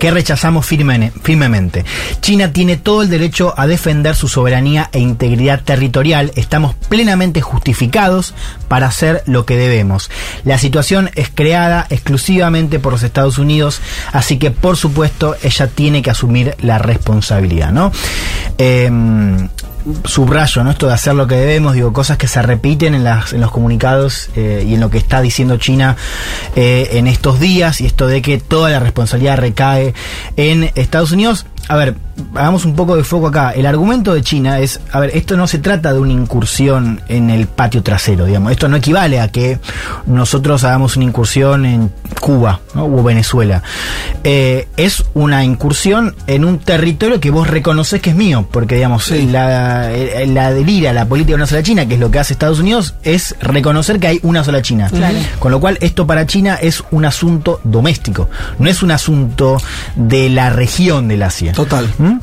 que 0.00 0.10
rechazamos 0.10 0.66
firmemente. 0.66 1.84
China 2.20 2.52
tiene 2.52 2.76
todo 2.76 3.02
el 3.02 3.08
derecho 3.08 3.54
a 3.56 3.68
defender 3.68 4.16
su 4.16 4.26
soberanía 4.26 4.90
e 4.90 4.98
integridad 4.98 5.62
territorial. 5.62 6.32
Estamos 6.34 6.74
plenamente 6.74 7.40
justificados 7.40 8.34
para 8.66 8.88
hacer 8.88 9.22
lo 9.26 9.46
que 9.46 9.56
debemos. 9.56 10.10
La 10.42 10.58
situación 10.58 11.10
es 11.14 11.30
creada 11.32 11.86
exclusivamente 11.88 12.80
por 12.80 12.94
los 12.94 13.04
Estados 13.04 13.38
Unidos, 13.38 13.80
así 14.12 14.38
que 14.38 14.50
por 14.50 14.76
supuesto 14.76 15.36
ella 15.44 15.68
tiene 15.68 16.02
que 16.02 16.10
asumir 16.10 16.56
la 16.58 16.78
responsabilidad, 16.78 17.70
¿no? 17.70 17.92
Em, 18.58 19.48
subrayo, 20.04 20.64
¿no? 20.64 20.70
Esto 20.70 20.86
de 20.86 20.94
hacer 20.94 21.14
lo 21.14 21.26
que 21.26 21.36
debemos, 21.36 21.74
digo, 21.74 21.92
cosas 21.92 22.18
que 22.18 22.28
se 22.28 22.42
repiten 22.42 22.94
en, 22.94 23.04
las, 23.04 23.32
en 23.32 23.40
los 23.40 23.50
comunicados 23.50 24.30
eh, 24.36 24.64
y 24.66 24.74
en 24.74 24.80
lo 24.80 24.90
que 24.90 24.98
está 24.98 25.20
diciendo 25.20 25.56
China 25.56 25.96
eh, 26.54 26.90
en 26.92 27.06
estos 27.06 27.40
días, 27.40 27.80
y 27.80 27.86
esto 27.86 28.06
de 28.06 28.22
que 28.22 28.38
toda 28.38 28.70
la 28.70 28.80
responsabilidad 28.80 29.38
recae 29.38 29.94
en 30.36 30.70
Estados 30.74 31.12
Unidos. 31.12 31.46
A 31.68 31.74
ver, 31.76 31.96
hagamos 32.34 32.64
un 32.64 32.74
poco 32.76 32.96
de 32.96 33.02
foco 33.02 33.26
acá. 33.26 33.50
El 33.50 33.66
argumento 33.66 34.14
de 34.14 34.22
China 34.22 34.60
es, 34.60 34.80
a 34.92 35.00
ver, 35.00 35.10
esto 35.14 35.36
no 35.36 35.46
se 35.48 35.58
trata 35.58 35.92
de 35.92 35.98
una 35.98 36.12
incursión 36.12 37.00
en 37.08 37.28
el 37.28 37.48
patio 37.48 37.82
trasero, 37.82 38.24
digamos. 38.24 38.52
Esto 38.52 38.68
no 38.68 38.76
equivale 38.76 39.20
a 39.20 39.28
que 39.28 39.58
nosotros 40.06 40.62
hagamos 40.64 40.96
una 40.96 41.06
incursión 41.06 41.66
en 41.66 41.90
Cuba 42.20 42.60
¿no? 42.74 42.86
o 42.86 43.02
Venezuela. 43.02 43.62
Eh, 44.22 44.68
es 44.76 45.04
una 45.14 45.44
incursión 45.44 46.14
en 46.28 46.44
un 46.44 46.58
territorio 46.60 47.20
que 47.20 47.30
vos 47.30 47.48
reconoces 47.48 48.00
que 48.00 48.10
es 48.10 48.16
mío, 48.16 48.46
porque 48.50 48.76
digamos, 48.76 49.04
Sí. 49.04 49.26
la, 49.26 49.92
eh, 49.92 50.26
la 50.28 50.52
delira, 50.52 50.92
la 50.92 51.06
política 51.06 51.32
de 51.32 51.36
una 51.36 51.46
sola 51.46 51.62
China, 51.64 51.86
que 51.86 51.94
es 51.94 52.00
lo 52.00 52.10
que 52.10 52.18
hace 52.20 52.32
Estados 52.32 52.60
Unidos, 52.60 52.94
es 53.02 53.34
reconocer 53.40 53.98
que 53.98 54.06
hay 54.06 54.20
una 54.22 54.44
sola 54.44 54.62
China. 54.62 54.88
Con 55.40 55.50
lo 55.50 55.60
cual, 55.60 55.78
esto 55.80 56.06
para 56.06 56.26
China 56.26 56.54
es 56.60 56.82
un 56.92 57.04
asunto 57.04 57.60
doméstico, 57.64 58.28
no 58.60 58.68
es 58.70 58.82
un 58.84 58.90
asunto 58.92 59.56
de 59.96 60.28
la 60.30 60.50
región 60.50 61.08
del 61.08 61.22
Asia. 61.22 61.52
Total. 61.56 61.92
¿Mm? 61.98 62.18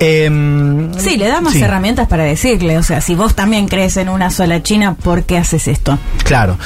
Em, 0.00 0.92
Sí, 0.98 1.16
le 1.16 1.28
da 1.28 1.40
más 1.40 1.52
sí. 1.52 1.62
herramientas 1.62 2.08
para 2.08 2.24
decirle. 2.24 2.76
O 2.78 2.82
sea, 2.82 3.00
si 3.00 3.14
vos 3.14 3.34
también 3.36 3.68
crees 3.68 3.96
en 3.96 4.08
una 4.08 4.28
sola 4.30 4.60
China, 4.62 4.96
¿por 5.00 5.22
qué 5.22 5.38
haces 5.38 5.68
esto? 5.68 5.98
Claro. 6.24 6.58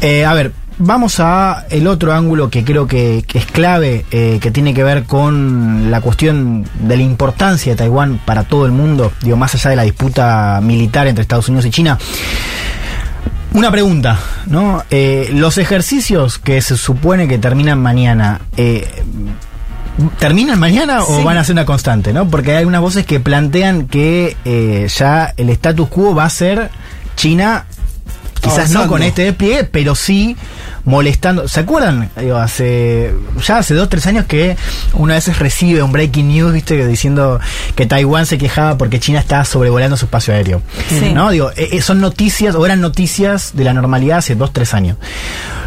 Eh, 0.00 0.24
a 0.24 0.32
ver, 0.34 0.52
vamos 0.78 1.18
a 1.18 1.66
el 1.70 1.88
otro 1.88 2.12
ángulo 2.12 2.48
que 2.48 2.62
creo 2.64 2.86
que, 2.86 3.24
que 3.26 3.38
es 3.38 3.46
clave, 3.46 4.04
eh, 4.12 4.38
que 4.40 4.52
tiene 4.52 4.72
que 4.72 4.84
ver 4.84 5.02
con 5.02 5.90
la 5.90 6.00
cuestión 6.00 6.64
de 6.80 6.96
la 6.96 7.02
importancia 7.02 7.72
de 7.72 7.76
Taiwán 7.76 8.20
para 8.24 8.44
todo 8.44 8.66
el 8.66 8.72
mundo, 8.72 9.12
digo, 9.22 9.36
más 9.36 9.52
allá 9.56 9.70
de 9.70 9.76
la 9.76 9.82
disputa 9.82 10.60
militar 10.62 11.08
entre 11.08 11.22
Estados 11.22 11.48
Unidos 11.48 11.66
y 11.66 11.70
China. 11.70 11.98
Una 13.52 13.70
pregunta, 13.70 14.18
¿no? 14.46 14.82
Eh, 14.90 15.30
los 15.34 15.58
ejercicios 15.58 16.38
que 16.38 16.60
se 16.60 16.76
supone 16.76 17.28
que 17.28 17.38
terminan 17.38 17.80
mañana, 17.80 18.40
eh, 18.56 18.86
¿terminan 20.18 20.58
mañana 20.58 21.04
o 21.04 21.22
van 21.22 21.36
a 21.36 21.44
ser 21.44 21.54
una 21.54 21.64
constante, 21.64 22.12
no? 22.12 22.28
Porque 22.28 22.56
hay 22.56 22.64
unas 22.64 22.80
voces 22.80 23.06
que 23.06 23.20
plantean 23.20 23.86
que 23.86 24.36
eh, 24.44 24.88
ya 24.88 25.32
el 25.36 25.50
status 25.50 25.88
quo 25.88 26.14
va 26.14 26.24
a 26.24 26.30
ser 26.30 26.70
China 27.16 27.66
quizás 28.44 28.70
no 28.70 28.86
con 28.86 29.02
este 29.02 29.22
despliegue, 29.22 29.64
pero 29.64 29.94
sí 29.94 30.36
molestando. 30.84 31.48
¿Se 31.48 31.60
acuerdan? 31.60 32.10
Digo, 32.18 32.36
hace 32.36 33.12
ya 33.44 33.58
hace 33.58 33.74
dos 33.74 33.88
tres 33.88 34.06
años 34.06 34.26
que 34.26 34.56
una 34.92 35.14
vez 35.14 35.38
recibe 35.38 35.82
un 35.82 35.92
breaking 35.92 36.28
news, 36.28 36.52
viste, 36.52 36.86
diciendo 36.86 37.40
que 37.74 37.86
Taiwán 37.86 38.26
se 38.26 38.38
quejaba 38.38 38.76
porque 38.76 39.00
China 39.00 39.20
estaba 39.20 39.44
sobrevolando 39.44 39.96
su 39.96 40.04
espacio 40.06 40.34
aéreo. 40.34 40.62
Sí. 40.88 41.12
¿No? 41.12 41.30
Digo, 41.30 41.50
eh, 41.56 41.70
eh, 41.72 41.80
son 41.80 42.00
noticias 42.00 42.54
o 42.54 42.64
eran 42.66 42.80
noticias 42.80 43.52
de 43.54 43.64
la 43.64 43.72
normalidad 43.72 44.18
hace 44.18 44.34
dos 44.34 44.52
tres 44.52 44.74
años. 44.74 44.98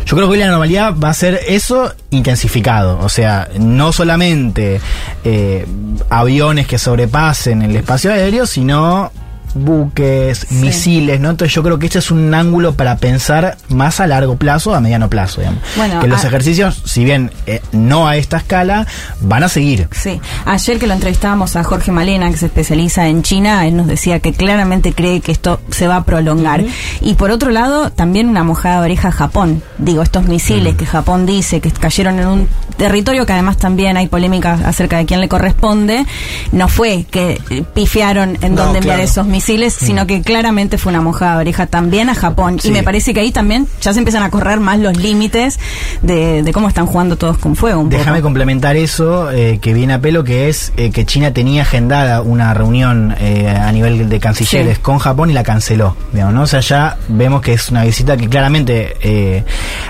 Yo 0.06 0.16
creo 0.16 0.28
que 0.28 0.34
hoy 0.34 0.40
la 0.40 0.48
normalidad 0.48 0.96
va 0.96 1.10
a 1.10 1.14
ser 1.14 1.42
eso 1.48 1.94
intensificado. 2.12 3.00
O 3.00 3.10
sea, 3.10 3.50
no 3.60 3.92
solamente 3.92 4.80
eh, 5.26 5.66
aviones 6.10 6.68
que 6.68 6.78
sobrepasen 6.78 7.62
el 7.62 7.76
espacio 7.76 8.14
aéreo, 8.14 8.46
sino 8.46 9.12
buques, 9.54 10.52
misiles, 10.52 11.20
¿no? 11.20 11.30
Entonces 11.32 11.54
yo 11.54 11.64
creo 11.64 11.80
que 11.80 11.88
este 11.88 12.00
es 12.00 12.12
un 12.12 12.34
ángulo 12.34 12.74
para 12.76 12.98
pensar 12.98 13.58
más 13.70 14.00
a 14.00 14.08
largo 14.08 14.36
plazo, 14.38 14.74
a 14.76 14.80
mediano 14.82 15.10
plazo, 15.10 15.42
digamos. 15.42 15.62
Bueno, 15.76 16.00
que 16.00 16.08
los 16.08 16.24
a- 16.24 16.28
ejercicios, 16.28 16.82
si 16.86 17.04
bien 17.04 17.32
eh, 17.46 17.62
no 17.72 18.08
a 18.08 18.16
esta 18.18 18.38
escala, 18.38 18.86
van 19.22 19.44
a 19.44 19.50
seguir. 19.50 19.88
Sí, 19.92 20.20
ayer 20.46 20.80
que 20.80 20.88
lo 20.88 20.94
entrevistábamos 20.94 21.56
a 21.56 21.64
Jorge 21.64 21.92
Malena, 21.92 22.30
que 22.32 22.38
se 22.38 22.46
especializa 22.48 23.08
en 23.08 23.24
China, 23.24 23.66
él 23.68 23.76
nos 23.78 23.88
decía 23.88 24.20
que 24.20 24.34
claramente 24.34 24.94
cree 24.94 25.22
que 25.22 25.32
esto 25.32 25.60
se 25.70 25.88
va 25.88 25.98
a 25.98 26.04
prolongar. 26.04 26.64
Y 27.02 27.16
por 27.16 27.32
otro 27.32 27.52
lado, 27.52 27.92
también 27.92 28.30
una 28.30 28.44
mojada 28.44 28.76
de 28.80 28.86
oreja 28.86 29.10
a 29.10 29.12
Japón. 29.12 29.62
Digo, 29.78 30.02
estos 30.04 30.26
misiles 30.28 30.76
que 30.76 30.86
Japón 30.86 31.26
dice 31.26 31.62
que 31.62 31.72
cayeron 31.72 32.20
en 32.20 32.28
un 32.28 32.48
territorio 32.78 33.26
que 33.26 33.34
además 33.34 33.58
también 33.58 33.98
hay 33.98 34.08
polémica 34.08 34.60
acerca 34.66 34.98
de 34.98 35.06
quién 35.06 35.20
le 35.20 35.28
corresponde, 35.28 36.06
no 36.52 36.68
fue 36.68 37.06
que 37.10 37.42
eh, 37.50 37.64
pifiaron 37.74 38.38
en 38.42 38.56
No, 38.56 38.64
dónde 38.64 38.80
enviar 38.80 39.00
esos 39.00 39.26
misiles, 39.26 39.47
sino 39.74 40.06
que 40.08 40.22
claramente 40.22 40.78
fue 40.78 40.92
una 40.92 41.02
mojada 41.02 41.36
de 41.36 41.42
oreja 41.42 41.68
también 41.68 42.10
a 42.10 42.16
Japón. 42.16 42.60
Sí. 42.60 42.68
Y 42.68 42.72
me 42.72 42.84
parece 42.84 43.14
que 43.14 43.22
ahí 43.22 43.32
también 43.32 43.68
ya 43.82 43.94
se 43.94 44.00
empiezan 44.00 44.24
a 44.24 44.30
correr 44.30 44.60
más 44.60 44.80
los 44.80 44.98
límites 44.98 45.58
de, 46.02 46.44
de 46.44 46.52
cómo 46.54 46.68
están 46.68 46.86
jugando 46.86 47.16
todos 47.16 47.38
con 47.38 47.56
fuego. 47.56 47.80
Un 47.82 47.90
Déjame 47.90 48.18
poco. 48.18 48.24
complementar 48.28 48.76
eso 48.76 49.32
eh, 49.32 49.60
que 49.62 49.74
viene 49.74 49.94
a 49.94 50.02
pelo, 50.02 50.24
que 50.24 50.50
es 50.50 50.74
eh, 50.78 50.92
que 50.92 51.06
China 51.06 51.32
tenía 51.34 51.62
agendada 51.62 52.22
una 52.22 52.54
reunión 52.54 53.16
eh, 53.20 53.48
a 53.48 53.72
nivel 53.72 54.10
de 54.10 54.20
cancilleres 54.20 54.76
Sí. 54.78 54.82
con 54.82 54.98
Japón 55.00 55.30
y 55.30 55.34
la 55.34 55.44
canceló. 55.44 55.96
Digamos, 56.12 56.34
¿no? 56.34 56.42
O 56.44 56.48
sea, 56.48 56.60
ya 56.60 56.98
vemos 57.08 57.42
que 57.42 57.54
es 57.54 57.70
una 57.70 57.84
visita 57.84 58.18
que 58.18 58.28
claramente 58.28 58.96
eh, 59.02 59.44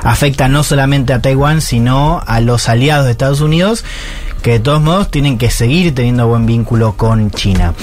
afecta 0.04 0.48
no 0.48 0.64
solamente 0.64 1.14
a 1.14 1.22
Taiwán, 1.22 1.62
sino 1.62 2.22
a 2.26 2.40
los 2.42 2.70
aliados 2.70 3.06
de 3.06 3.12
Estados 3.12 3.42
Unidos, 3.42 3.84
que 4.42 4.52
de 4.52 4.60
todos 4.60 4.82
modos 4.82 5.10
tienen 5.12 5.38
que 5.38 5.50
seguir 5.50 5.94
teniendo 5.96 6.28
buen 6.28 6.46
vínculo 6.46 6.94
con 6.96 7.32
China. 7.32 7.74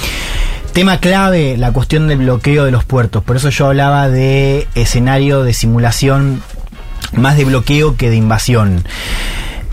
Tema 0.74 0.98
clave, 0.98 1.56
la 1.56 1.72
cuestión 1.72 2.08
del 2.08 2.18
bloqueo 2.18 2.64
de 2.64 2.72
los 2.72 2.84
puertos. 2.84 3.22
Por 3.22 3.36
eso 3.36 3.48
yo 3.48 3.66
hablaba 3.66 4.08
de 4.08 4.66
escenario 4.74 5.44
de 5.44 5.52
simulación 5.52 6.42
más 7.12 7.36
de 7.36 7.44
bloqueo 7.44 7.96
que 7.96 8.10
de 8.10 8.16
invasión. 8.16 8.82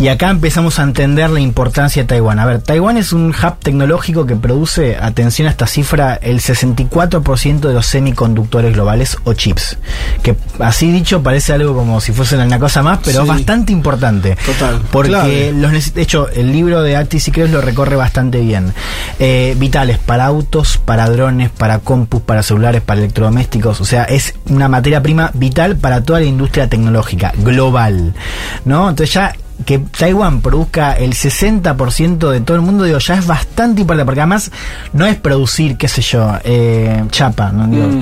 Y 0.01 0.07
acá 0.07 0.31
empezamos 0.31 0.79
a 0.79 0.81
entender 0.83 1.29
la 1.29 1.39
importancia 1.41 2.01
de 2.01 2.07
Taiwán. 2.07 2.39
A 2.39 2.45
ver, 2.47 2.59
Taiwán 2.59 2.97
es 2.97 3.13
un 3.13 3.29
hub 3.29 3.59
tecnológico 3.61 4.25
que 4.25 4.35
produce, 4.35 4.97
atención 4.97 5.47
a 5.47 5.51
esta 5.51 5.67
cifra, 5.67 6.15
el 6.15 6.39
64% 6.39 7.59
de 7.59 7.73
los 7.75 7.85
semiconductores 7.85 8.73
globales 8.73 9.17
o 9.25 9.33
chips. 9.33 9.77
Que 10.23 10.35
así 10.57 10.91
dicho 10.91 11.21
parece 11.21 11.53
algo 11.53 11.75
como 11.75 12.01
si 12.01 12.13
fuesen 12.13 12.39
una 12.39 12.57
cosa 12.57 12.81
más, 12.81 12.97
pero 13.05 13.17
Sí. 13.19 13.21
es 13.21 13.27
bastante 13.27 13.71
importante. 13.73 14.35
Total, 14.43 14.81
Porque 14.91 15.09
clave. 15.09 15.53
los 15.53 15.93
de 15.93 16.01
hecho, 16.01 16.29
el 16.29 16.51
libro 16.51 16.81
de 16.81 16.95
Actis 16.97 17.27
y 17.27 17.31
Creos 17.31 17.51
lo 17.51 17.61
recorre 17.61 17.95
bastante 17.95 18.39
bien. 18.41 18.73
Eh, 19.19 19.55
vitales 19.59 19.99
para 19.99 20.25
autos, 20.25 20.79
para 20.83 21.07
drones, 21.11 21.51
para 21.51 21.77
compus, 21.77 22.23
para 22.23 22.41
celulares, 22.41 22.81
para 22.81 23.01
electrodomésticos. 23.01 23.79
O 23.81 23.85
sea, 23.85 24.05
es 24.05 24.33
una 24.49 24.67
materia 24.67 25.03
prima 25.03 25.29
vital 25.35 25.75
para 25.77 26.03
toda 26.03 26.21
la 26.21 26.25
industria 26.25 26.67
tecnológica 26.67 27.33
global. 27.37 28.15
¿No? 28.65 28.89
Entonces 28.89 29.13
ya 29.13 29.35
que 29.65 29.79
Taiwán 29.79 30.41
produzca 30.41 30.93
el 30.93 31.13
60% 31.13 32.29
de 32.31 32.41
todo 32.41 32.55
el 32.55 32.61
mundo, 32.63 32.83
digo, 32.83 32.99
ya 32.99 33.15
es 33.15 33.25
bastante 33.27 33.81
importante, 33.81 34.05
porque 34.05 34.21
además 34.21 34.51
no 34.93 35.05
es 35.05 35.15
producir, 35.17 35.77
qué 35.77 35.87
sé 35.87 36.01
yo, 36.01 36.31
eh, 36.43 37.03
chapa, 37.11 37.51
¿no? 37.51 37.67
Digo, 37.67 37.87
Mm. 37.87 38.01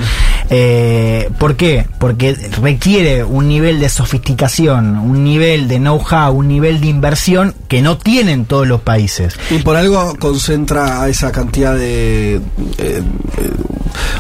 Eh, 0.52 1.30
¿Por 1.38 1.56
qué? 1.56 1.86
Porque 2.00 2.36
requiere 2.62 3.24
un 3.24 3.48
nivel 3.48 3.80
de 3.80 3.88
sofisticación, 3.88 4.98
un 4.98 5.24
nivel 5.24 5.68
de 5.68 5.78
know-how, 5.78 6.32
un 6.32 6.48
nivel 6.48 6.82
de 6.82 6.88
inversión 6.88 7.54
que 7.68 7.82
no 7.82 7.98
tienen 7.98 8.46
todos 8.46 8.68
los 8.68 8.82
países. 8.82 9.36
Y 9.52 9.60
por 9.60 9.76
algo 9.76 10.16
concentra 10.20 11.02
a 11.04 11.10
esa 11.10 11.32
cantidad 11.32 11.76
de... 11.76 12.36
eh, 12.36 12.42
eh, 12.78 13.02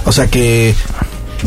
o 0.05 0.11
sea 0.11 0.27
que 0.27 0.75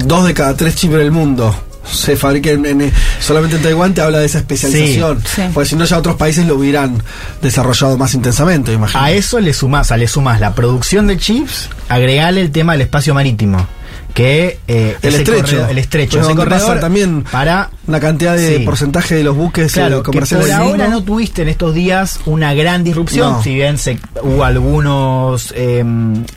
dos 0.04 0.26
de 0.26 0.34
cada 0.34 0.56
tres 0.56 0.74
chips 0.74 0.94
del 0.94 1.10
mundo 1.12 1.54
se 1.90 2.16
fabriquen 2.16 2.64
en, 2.66 2.80
en- 2.82 2.92
solamente 3.20 3.56
en 3.56 3.62
Taiwán 3.62 3.94
te 3.94 4.00
habla 4.00 4.18
de 4.18 4.26
esa 4.26 4.38
especialización. 4.38 5.20
Sí. 5.20 5.28
Sí. 5.36 5.42
Porque 5.52 5.68
si 5.70 5.76
no 5.76 5.84
ya 5.84 5.98
otros 5.98 6.16
países 6.16 6.46
lo 6.46 6.56
hubieran 6.56 7.02
desarrollado 7.40 7.96
más 7.98 8.14
intensamente, 8.14 8.72
imagino. 8.72 9.02
A 9.02 9.10
eso 9.10 9.40
le 9.40 9.52
sumas, 9.52 9.86
o 9.86 9.88
sea, 9.88 9.96
le 9.96 10.08
sumas 10.08 10.40
la 10.40 10.54
producción 10.54 11.06
de 11.06 11.16
chips, 11.18 11.68
agregarle 11.88 12.40
el 12.40 12.50
tema 12.50 12.72
del 12.72 12.82
espacio 12.82 13.14
marítimo. 13.14 13.66
Que 14.14 14.58
eh, 14.68 14.94
El 15.00 15.14
estrecho. 15.14 15.42
corredor- 15.56 15.70
el 15.70 15.78
estrecho, 15.78 16.18
pasa 16.18 16.34
corredor 16.34 16.80
también 16.80 17.22
para 17.24 17.70
Una 17.86 17.98
cantidad 17.98 18.36
de 18.36 18.58
Sí. 18.58 18.62
porcentaje 18.64 19.14
de 19.14 19.24
los 19.24 19.34
buques 19.34 19.72
eh, 19.72 19.80
Claro, 19.80 20.02
que 20.02 20.10
comerciales 20.10 20.48
por 20.48 20.54
ahora 20.54 20.88
no 20.88 21.02
tuviste 21.02 21.40
en 21.42 21.48
estos 21.48 21.74
días 21.74 22.20
una 22.26 22.52
gran 22.52 22.84
disrupción, 22.84 23.32
No. 23.32 23.42
si 23.42 23.54
bien 23.54 23.78
se, 23.78 23.98
hubo 24.22 24.44
algunos 24.44 25.54
eh, 25.56 25.82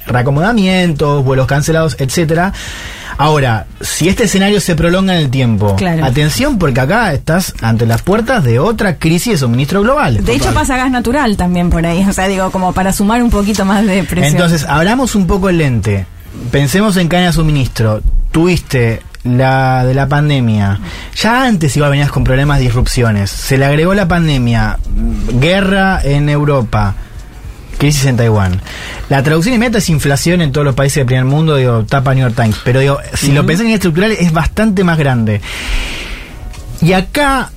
reacomodamientos, 0.07 1.23
vuelos 1.23 1.47
cancelados, 1.47 1.95
etcétera. 1.99 2.53
Ahora, 3.17 3.65
si 3.81 4.09
este 4.09 4.25
escenario 4.25 4.59
se 4.59 4.75
prolonga 4.75 5.13
en 5.15 5.19
el 5.23 5.29
tiempo, 5.29 5.75
Claro. 5.75 6.03
atención 6.05 6.57
porque 6.57 6.81
acá 6.81 7.13
estás 7.13 7.53
ante 7.61 7.85
las 7.85 8.01
puertas 8.01 8.43
de 8.43 8.59
otra 8.59 8.97
crisis 8.97 9.33
de 9.33 9.37
suministro 9.39 9.81
global. 9.81 10.23
De 10.23 10.33
hecho 10.35 10.53
pasa 10.53 10.75
gas 10.77 10.91
natural 10.91 11.37
también 11.37 11.69
por 11.69 11.85
ahí, 11.85 12.03
o 12.09 12.13
sea, 12.13 12.27
digo, 12.27 12.51
como 12.51 12.73
para 12.73 12.91
sumar 12.93 13.21
un 13.23 13.29
poquito 13.29 13.63
más 13.65 13.85
de 13.85 14.03
presión. 14.03 14.33
Entonces, 14.33 14.65
abramos 14.67 15.15
un 15.15 15.27
poco 15.27 15.49
el 15.49 15.57
lente. 15.57 16.05
Pensemos 16.51 16.97
en 16.97 17.07
cadena 17.07 17.27
de 17.29 17.33
suministro. 17.33 18.01
Tuviste 18.31 19.01
la 19.23 19.85
de 19.85 19.93
la 19.93 20.07
pandemia. 20.07 20.79
Ya 21.15 21.45
antes 21.45 21.75
igual 21.77 21.91
venías 21.91 22.11
con 22.11 22.23
problemas 22.23 22.57
de 22.59 22.65
disrupciones. 22.65 23.31
Se 23.31 23.57
le 23.57 23.65
agregó 23.65 23.93
la 23.93 24.07
pandemia, 24.07 24.77
guerra 25.39 25.99
en 26.03 26.29
Europa, 26.29 26.95
crisis 27.77 28.05
en 28.05 28.17
Taiwán. 28.17 28.61
La 29.09 29.21
traducción 29.23 29.55
inmediata 29.55 29.77
es 29.79 29.89
inflación 29.89 30.41
en 30.41 30.51
todos 30.51 30.65
los 30.65 30.75
países 30.75 30.95
del 30.97 31.05
primer 31.05 31.25
mundo, 31.25 31.55
digo, 31.57 31.85
tapa 31.85 32.13
New 32.13 32.23
York 32.23 32.35
Times. 32.35 32.57
Pero 32.63 32.79
digo, 32.79 32.99
si 33.13 33.31
lo 33.31 33.45
pensás 33.45 33.65
en 33.67 33.73
estructural 33.73 34.11
es 34.11 34.31
bastante 34.31 34.83
más 34.83 34.97
grande. 34.97 35.41
Y 36.81 36.93
acá 36.93 37.51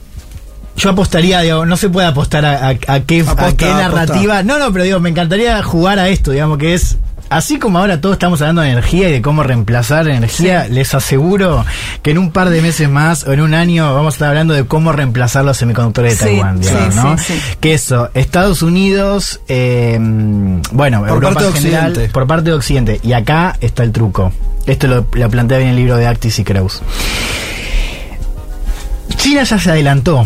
yo 0.77 0.91
apostaría, 0.91 1.41
digo, 1.41 1.67
no 1.67 1.77
se 1.77 1.89
puede 1.89 2.07
apostar 2.07 2.45
a, 2.45 2.69
a- 2.69 2.71
a 2.71 2.75
qué, 2.77 2.93
a 2.93 3.01
qué 3.05 3.21
aposta. 3.23 3.67
narrativa. 3.79 4.43
No, 4.43 4.59
no, 4.59 4.73
pero 4.73 4.85
digo, 4.85 5.01
me 5.01 5.09
encantaría 5.11 5.61
jugar 5.63 5.99
a 5.99 6.09
esto, 6.09 6.31
digamos, 6.33 6.59
que 6.59 6.75
es. 6.75 6.97
Así 7.31 7.59
como 7.59 7.79
ahora 7.79 8.01
todos 8.01 8.15
estamos 8.15 8.41
hablando 8.41 8.63
de 8.63 8.71
energía 8.71 9.09
y 9.11 9.13
de 9.13 9.21
cómo 9.23 9.43
reemplazar 9.43 10.09
energía, 10.09 10.67
les 10.69 10.95
aseguro 10.95 11.65
que 12.03 12.11
en 12.13 12.19
un 12.19 12.31
par 12.33 12.49
de 12.49 12.63
meses 12.63 12.89
más 12.89 13.25
o 13.25 13.33
en 13.33 13.41
un 13.43 13.53
año 13.53 13.93
vamos 13.95 14.15
a 14.15 14.17
estar 14.17 14.29
hablando 14.31 14.55
de 14.55 14.65
cómo 14.65 14.93
reemplazar 14.93 15.45
los 15.45 15.59
semiconductores 15.59 16.19
de 16.19 16.19
Sí, 16.19 16.25
Taiwán, 16.25 16.63
sí, 16.65 16.71
digamos, 16.71 16.95
sí, 16.95 17.01
¿no? 17.03 17.19
sí. 17.19 17.35
Que 17.61 17.75
eso, 17.75 18.09
Estados 18.15 18.63
Unidos, 18.63 19.41
eh, 19.49 19.99
bueno, 20.73 21.01
Por 21.01 21.09
Europa 21.11 21.35
parte 21.35 21.47
en 21.49 21.53
de 21.55 21.61
general, 21.61 21.87
Occidente. 21.91 22.13
por 22.13 22.27
parte 22.27 22.45
de 22.51 22.57
Occidente. 22.57 23.01
Y 23.03 23.13
acá 23.13 23.57
está 23.61 23.83
el 23.83 23.93
truco. 23.93 24.33
Esto 24.67 24.87
lo, 24.87 25.07
lo 25.13 25.29
plantea 25.31 25.59
bien 25.59 25.71
el 25.71 25.77
libro 25.77 25.97
de 25.97 26.07
Actis 26.07 26.39
y 26.39 26.45
Kreuz. 26.45 26.81
China 29.17 29.43
ya 29.43 29.59
se 29.59 29.71
adelantó 29.71 30.25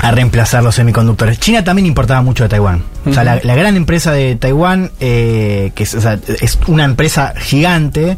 a 0.00 0.10
reemplazar 0.12 0.62
los 0.62 0.76
semiconductores. 0.76 1.38
China 1.40 1.64
también 1.64 1.86
importaba 1.86 2.22
mucho 2.22 2.44
de 2.44 2.48
Taiwán. 2.48 2.84
O 3.04 3.12
sea, 3.12 3.24
la, 3.24 3.40
la 3.42 3.54
gran 3.56 3.76
empresa 3.76 4.12
de 4.12 4.36
Taiwán, 4.36 4.92
eh, 5.00 5.72
que 5.74 5.82
es, 5.82 5.94
o 5.94 6.00
sea, 6.00 6.18
es 6.40 6.58
una 6.68 6.84
empresa 6.84 7.34
gigante, 7.36 8.16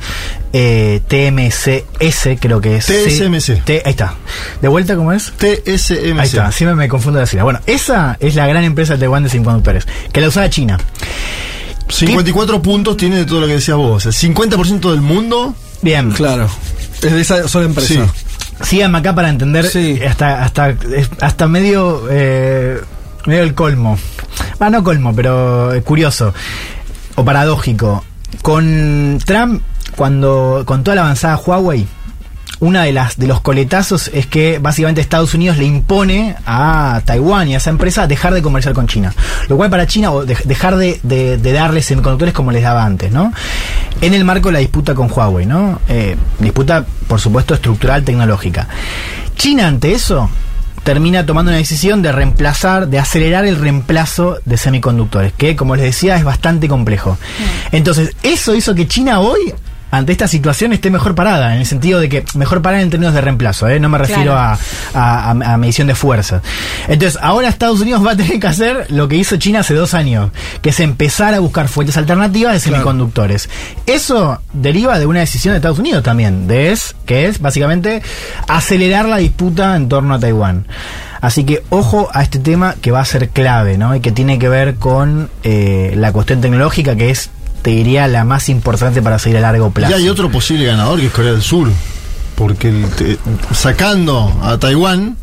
eh, 0.53 1.01
TMCS 1.09 2.39
creo 2.41 2.61
que 2.61 2.77
es. 2.77 2.87
TSMC. 2.87 3.65
T- 3.65 3.83
ahí 3.85 3.91
está. 3.93 4.15
¿De 4.61 4.69
vuelta 4.69 4.95
cómo 4.97 5.13
es? 5.13 5.33
TSMC. 5.39 6.19
Ahí 6.21 6.27
está, 6.27 6.53
siempre 6.53 6.75
me 6.77 6.89
confundo 6.89 7.19
de 7.19 7.25
decirla. 7.25 7.45
Bueno, 7.45 7.61
esa 7.67 8.17
es 8.21 8.35
la 8.35 8.47
gran 8.47 8.65
empresa 8.65 8.95
de 8.95 8.99
Taiwán 9.01 9.23
de 9.23 9.31
semiconductores, 9.31 9.87
que 10.13 10.21
la 10.21 10.29
usaba 10.29 10.51
China. 10.51 10.79
54 11.89 12.63
puntos 12.63 12.97
tiene 12.97 13.17
de 13.17 13.25
todo 13.27 13.41
lo 13.41 13.47
que 13.47 13.55
decías 13.55 13.77
vos. 13.77 14.07
El 14.07 14.13
50% 14.13 14.91
del 14.91 15.01
mundo. 15.01 15.55
Bien, 15.83 16.11
Claro. 16.13 16.49
Es 17.03 17.13
de 17.13 17.21
esa 17.21 17.49
sola 17.49 17.65
empresa. 17.67 17.95
Sí. 17.95 18.01
Síganme 18.63 18.99
acá 18.99 19.15
para 19.15 19.29
entender 19.29 19.65
Sí. 19.67 20.01
hasta, 20.03 20.43
hasta, 20.43 20.75
hasta 21.21 21.49
medio, 21.49 22.05
eh, 22.11 22.81
medio 23.27 23.43
el 23.43 23.55
colmo. 23.55 23.99
Ah, 24.59 24.71
no 24.71 24.83
colmo, 24.85 25.15
pero 25.15 25.73
eh, 25.75 25.83
curioso 25.83 26.33
o 27.15 27.25
paradójico. 27.25 28.05
Con 28.43 29.19
Trump, 29.25 29.63
cuando 29.97 30.63
con 30.67 30.85
toda 30.85 30.95
la 30.97 31.03
avanzada 31.03 31.37
Huawei, 31.37 31.87
una 32.61 32.85
de 32.85 32.93
las 32.93 33.17
de 33.19 33.27
los 33.27 33.41
coletazos 33.41 34.11
es 34.13 34.27
que 34.27 34.59
básicamente 34.59 35.01
Estados 35.01 35.33
Unidos 35.35 35.57
le 35.57 35.65
impone 35.65 36.37
a 36.47 37.01
Taiwán 37.05 37.49
y 37.49 37.55
a 37.55 37.57
esa 37.57 37.71
empresa 37.71 38.07
dejar 38.07 38.35
de 38.35 38.43
comerciar 38.43 38.75
con 38.75 38.87
China. 38.87 39.15
Lo 39.49 39.57
cual 39.57 39.71
para 39.71 39.87
China, 39.87 40.13
o 40.13 40.25
de- 40.27 40.37
dejar 40.45 40.77
de, 40.77 41.01
de, 41.03 41.39
de 41.39 41.53
darles 41.53 41.87
semiconductores 41.87 42.35
como 42.35 42.53
les 42.53 42.63
daba 42.63 42.85
antes, 42.85 43.11
¿no? 43.13 43.33
En 44.01 44.15
el 44.15 44.25
marco 44.25 44.49
de 44.49 44.53
la 44.55 44.59
disputa 44.61 44.95
con 44.95 45.11
Huawei, 45.11 45.47
¿no? 45.47 45.81
Eh, 45.89 46.17
disputa, 46.39 46.85
por 47.09 47.19
supuesto, 47.21 47.55
estructural, 47.55 48.05
tecnológica. 48.05 48.69
China 49.37 49.67
ante 49.67 49.93
eso 49.93 50.29
termina 50.85 51.27
tomando 51.27 51.51
una 51.51 51.59
decisión 51.59 52.01
de 52.03 52.11
reemplazar, 52.13 52.89
de 52.89 52.99
acelerar 52.99 53.45
el 53.45 53.57
reemplazo 53.57 54.39
de 54.47 54.57
semiconductores, 54.57 55.33
que 55.35 55.55
como 55.57 55.77
les 55.77 55.85
decía 55.85 56.17
es 56.17 56.25
bastante 56.25 56.69
complejo. 56.69 57.19
Entonces, 57.73 58.15
eso 58.23 58.55
hizo 58.55 58.75
que 58.75 58.89
China 58.89 59.21
hoy 59.21 59.53
ante 59.91 60.13
esta 60.13 60.29
situación 60.29 60.73
esté 60.73 60.91
mejor 60.91 61.15
parada, 61.15 61.55
en 61.55 61.61
el 61.61 61.67
sentido 61.67 62.01
de 62.01 62.09
que 62.09 62.25
mejor 62.35 62.63
parada 62.63 62.83
en 62.83 62.91
términos 62.91 63.15
de 63.15 63.21
reemplazo, 63.21 63.69
¿eh? 63.69 63.81
no 63.81 63.89
me 63.89 63.99
refiero 63.99 64.33
Claro. 64.33 64.39
a, 64.39 64.59
a, 64.95 65.31
a- 65.31 65.53
a 65.55 65.57
medición 65.57 65.87
de 65.89 65.95
fuerza. 65.95 66.43
Entonces, 66.89 67.19
ahora 67.23 67.49
Estados 67.49 67.81
Unidos 67.81 68.05
va 68.07 68.13
a 68.13 68.17
tener 68.17 68.39
que 68.39 68.47
hacer 68.47 68.87
lo 68.91 69.09
que 69.09 69.17
hizo 69.17 69.37
China 69.37 69.61
hace 69.61 69.75
dos 69.75 69.95
años, 69.95 70.31
que 70.63 70.71
es 70.71 70.81
empezar 70.81 71.35
a 71.35 71.41
buscar 71.41 71.69
fuentes 71.69 71.97
alternativas 71.97 72.53
de 72.55 72.61
semiconductores. 72.61 73.49
Eso 73.87 74.41
deriva 74.53 74.99
de 74.99 75.07
una 75.07 75.21
decisión 75.21 75.53
de 75.53 75.57
Estados 75.57 75.79
Unidos 75.79 76.03
también, 76.03 76.47
de 76.47 76.71
es, 76.73 76.95
que 77.07 77.27
es 77.27 77.41
básicamente 77.41 78.03
acelerar 78.49 79.07
la 79.07 79.17
disputa 79.19 79.77
en 79.77 79.89
torno 79.89 80.15
a 80.15 80.19
Taiwán. 80.21 80.67
Así 81.21 81.45
que 81.45 81.63
ojo 81.69 82.09
a 82.15 82.23
este 82.23 82.39
tema 82.39 82.77
que 82.81 82.91
va 82.93 83.01
a 83.01 83.05
ser 83.05 83.29
clave, 83.29 83.77
¿no? 83.77 83.95
Y 83.95 84.01
que 84.01 84.11
tiene 84.11 84.39
que 84.39 84.49
ver 84.49 84.77
con 84.77 85.29
eh, 85.43 85.93
la 85.97 86.13
cuestión 86.13 86.41
tecnológica, 86.41 86.97
que 86.97 87.11
es, 87.11 87.31
te 87.63 87.71
diría, 87.71 88.07
la 88.09 88.25
más 88.25 88.49
importante 88.49 89.03
para 89.03 89.19
seguir 89.19 89.39
a 89.39 89.41
largo 89.41 89.71
plazo. 89.71 89.93
Y 89.93 89.95
hay 90.03 90.09
otro 90.09 90.31
posible 90.31 90.65
ganador 90.67 90.99
que 91.01 91.07
es 91.07 91.13
Corea 91.13 91.33
del 91.33 91.43
Sur. 91.43 91.69
Porque 92.35 92.69
el 92.69 92.89
te- 92.91 93.19
sacando 93.55 94.33
a 94.43 94.57
Taiwán, 94.59 95.17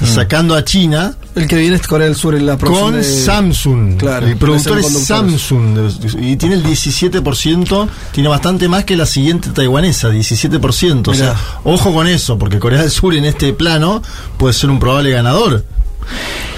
Mm. 0.00 0.06
sacando 0.06 0.54
a 0.54 0.64
China, 0.64 1.14
El 1.34 1.46
que 1.46 1.56
viene 1.56 1.76
es 1.76 1.86
Corea 1.86 2.06
del 2.06 2.16
Sur 2.16 2.34
en 2.34 2.46
la 2.46 2.56
próxima. 2.56 2.86
con 2.86 2.94
de- 2.94 3.04
Samsung. 3.04 3.96
Claro, 3.98 4.26
el 4.26 4.36
productor 4.36 4.78
es. 4.78 5.06
Samsung. 5.06 5.78
Y 6.18 6.36
tiene 6.36 6.54
el 6.56 6.62
17%, 6.62 7.88
tiene 8.10 8.28
bastante 8.28 8.68
más 8.68 8.84
que 8.84 8.96
la 8.96 9.06
siguiente 9.06 9.50
taiwanesa, 9.50 10.08
17%. 10.08 11.10
O 11.10 11.14
sea, 11.14 11.28
Mirá. 11.34 11.40
ojo 11.64 11.92
con 11.92 12.06
eso, 12.08 12.38
porque 12.38 12.58
Corea 12.58 12.80
del 12.82 12.90
Sur 12.90 13.14
en 13.14 13.26
este 13.26 13.52
plano 13.52 14.02
puede 14.38 14.54
ser 14.54 14.70
un 14.70 14.78
probable 14.78 15.10
ganador. 15.10 15.64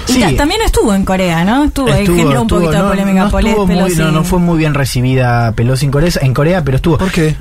Y 0.07 0.13
Sí. 0.13 0.19
ta- 0.21 0.35
también 0.35 0.61
estuvo 0.63 0.93
en 0.93 1.03
Corea, 1.03 1.43
¿no? 1.43 1.65
Estuvo, 1.65 1.87
y 1.89 1.91
Estuvo- 1.91 2.15
generó 2.17 2.41
un 2.41 2.47
estuvo- 2.47 2.59
poquito 2.61 2.77
no- 2.77 2.83
de 2.83 2.89
polémica 2.89 3.23
no, 3.25 3.65
muy- 3.65 3.95
no, 3.95 4.11
no 4.11 4.23
fue 4.23 4.39
muy 4.39 4.57
bien 4.57 4.73
recibida 4.73 5.51
Pelosi 5.53 5.85
en 5.85 5.91
Corea, 5.91 6.09
en 6.21 6.33
Corea 6.33 6.63
pero 6.63 6.77
estuvo. 6.77 6.97
¿Por 6.97 7.11
qué? 7.11 7.35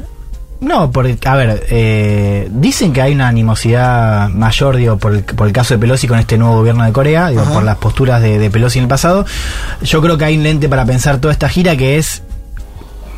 No, 0.60 0.90
porque, 0.90 1.18
a 1.28 1.36
ver, 1.36 1.66
eh, 1.68 2.48
dicen 2.50 2.92
que 2.94 3.02
hay 3.02 3.12
una 3.12 3.28
animosidad 3.28 4.30
mayor, 4.30 4.76
digo, 4.76 4.96
por 4.96 5.14
el, 5.14 5.22
por 5.22 5.46
el 5.46 5.52
caso 5.52 5.74
de 5.74 5.78
Pelosi 5.78 6.06
con 6.08 6.18
este 6.18 6.38
nuevo 6.38 6.54
gobierno 6.56 6.84
de 6.84 6.92
Corea, 6.92 7.28
digo, 7.28 7.42
Ajá. 7.42 7.52
por 7.52 7.64
las 7.64 7.76
posturas 7.76 8.22
de, 8.22 8.38
de 8.38 8.50
Pelosi 8.50 8.78
en 8.78 8.84
el 8.84 8.88
pasado. 8.88 9.26
Yo 9.82 10.00
creo 10.00 10.16
que 10.16 10.24
hay 10.24 10.36
un 10.38 10.42
lente 10.42 10.68
para 10.68 10.86
pensar 10.86 11.18
toda 11.18 11.32
esta 11.32 11.48
gira 11.50 11.76
que 11.76 11.98
es. 11.98 12.22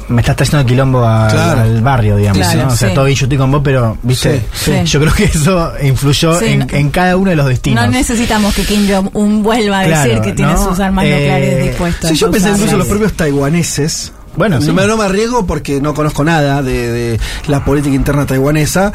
Me 0.09 0.21
estás 0.23 0.37
trayendo 0.37 0.61
el 0.61 0.67
quilombo 0.67 1.05
a- 1.05 1.29
Claro. 1.29 1.63
al 1.63 1.81
barrio, 1.83 2.17
digamos, 2.17 2.39
Claro, 2.39 2.63
¿no? 2.63 2.69
O 2.73 2.77
sea, 2.77 2.89
sí. 2.91 2.95
todo 2.95 3.05
bien, 3.07 3.17
yo 3.17 3.25
estoy 3.27 3.39
con 3.39 3.51
vos, 3.51 3.61
pero, 3.65 3.99
¿viste? 4.03 4.45
Sí, 4.53 4.73
sí. 4.73 4.85
Yo 4.85 5.01
creo 5.01 5.13
que 5.13 5.25
eso 5.25 5.73
influyó 5.83 6.39
Sí, 6.39 6.45
en, 6.47 6.59
no- 6.61 6.67
en 6.71 6.91
cada 6.91 7.17
uno 7.17 7.31
de 7.31 7.37
los 7.37 7.47
destinos. 7.49 7.85
No 7.85 7.91
necesitamos 7.91 8.55
que 8.55 8.63
Kim 8.65 8.87
Jong-un 8.89 9.43
vuelva 9.43 9.81
a 9.81 9.87
decir 9.87 10.21
que 10.21 10.33
tiene 10.33 10.53
¿no? 10.53 10.69
sus 10.69 10.79
armas 10.81 11.05
Eh, 11.07 11.11
nucleares 11.11 11.65
dispuestas. 11.65 12.11
Sí, 12.11 12.17
yo 12.17 12.31
pensé 12.31 12.49
incluso 12.51 12.65
usarlas. 12.67 12.79
los 12.79 12.89
propios 12.89 13.13
taiwaneses. 13.15 14.13
Bueno, 14.37 14.61
sí. 14.61 14.67
no, 14.69 14.75
me, 14.75 14.87
no 14.87 14.97
me 14.97 15.05
arriesgo 15.05 15.47
porque 15.47 15.81
no 15.81 15.95
conozco 15.95 16.23
nada 16.23 16.63
de, 16.63 16.93
de 16.93 17.21
la 17.49 17.65
política 17.65 17.95
interna 17.97 18.27
taiwanesa, 18.27 18.93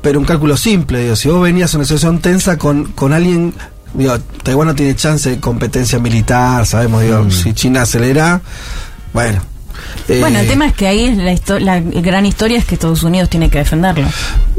pero 0.00 0.18
un 0.18 0.24
cálculo 0.24 0.56
simple. 0.56 1.00
Digo, 1.00 1.16
si 1.16 1.28
vos 1.28 1.42
venías 1.42 1.74
a 1.74 1.76
una 1.78 1.84
situación 1.84 2.20
tensa 2.20 2.56
con, 2.58 2.84
con 2.92 3.12
alguien, 3.12 3.52
digo, 3.92 4.16
Taiwán 4.42 4.68
no 4.68 4.74
tiene 4.74 4.94
chance 4.96 5.28
de 5.30 5.40
competencia 5.40 5.98
militar, 5.98 6.64
sabemos, 6.64 7.02
digo, 7.02 7.30
si 7.30 7.52
China 7.54 7.82
acelera, 7.82 8.40
bueno. 9.12 9.42
Eh, 10.08 10.18
Bueno, 10.20 10.38
el 10.40 10.46
tema 10.48 10.66
es 10.66 10.72
que 10.74 10.86
ahí 10.86 11.14
la, 11.14 11.32
histo- 11.32 11.58
la 11.58 11.80
gran 11.80 12.26
historia 12.26 12.58
es 12.58 12.64
que 12.64 12.74
Estados 12.74 13.02
Unidos 13.02 13.28
tiene 13.30 13.50
que 13.50 13.58
defenderlo. 13.58 14.06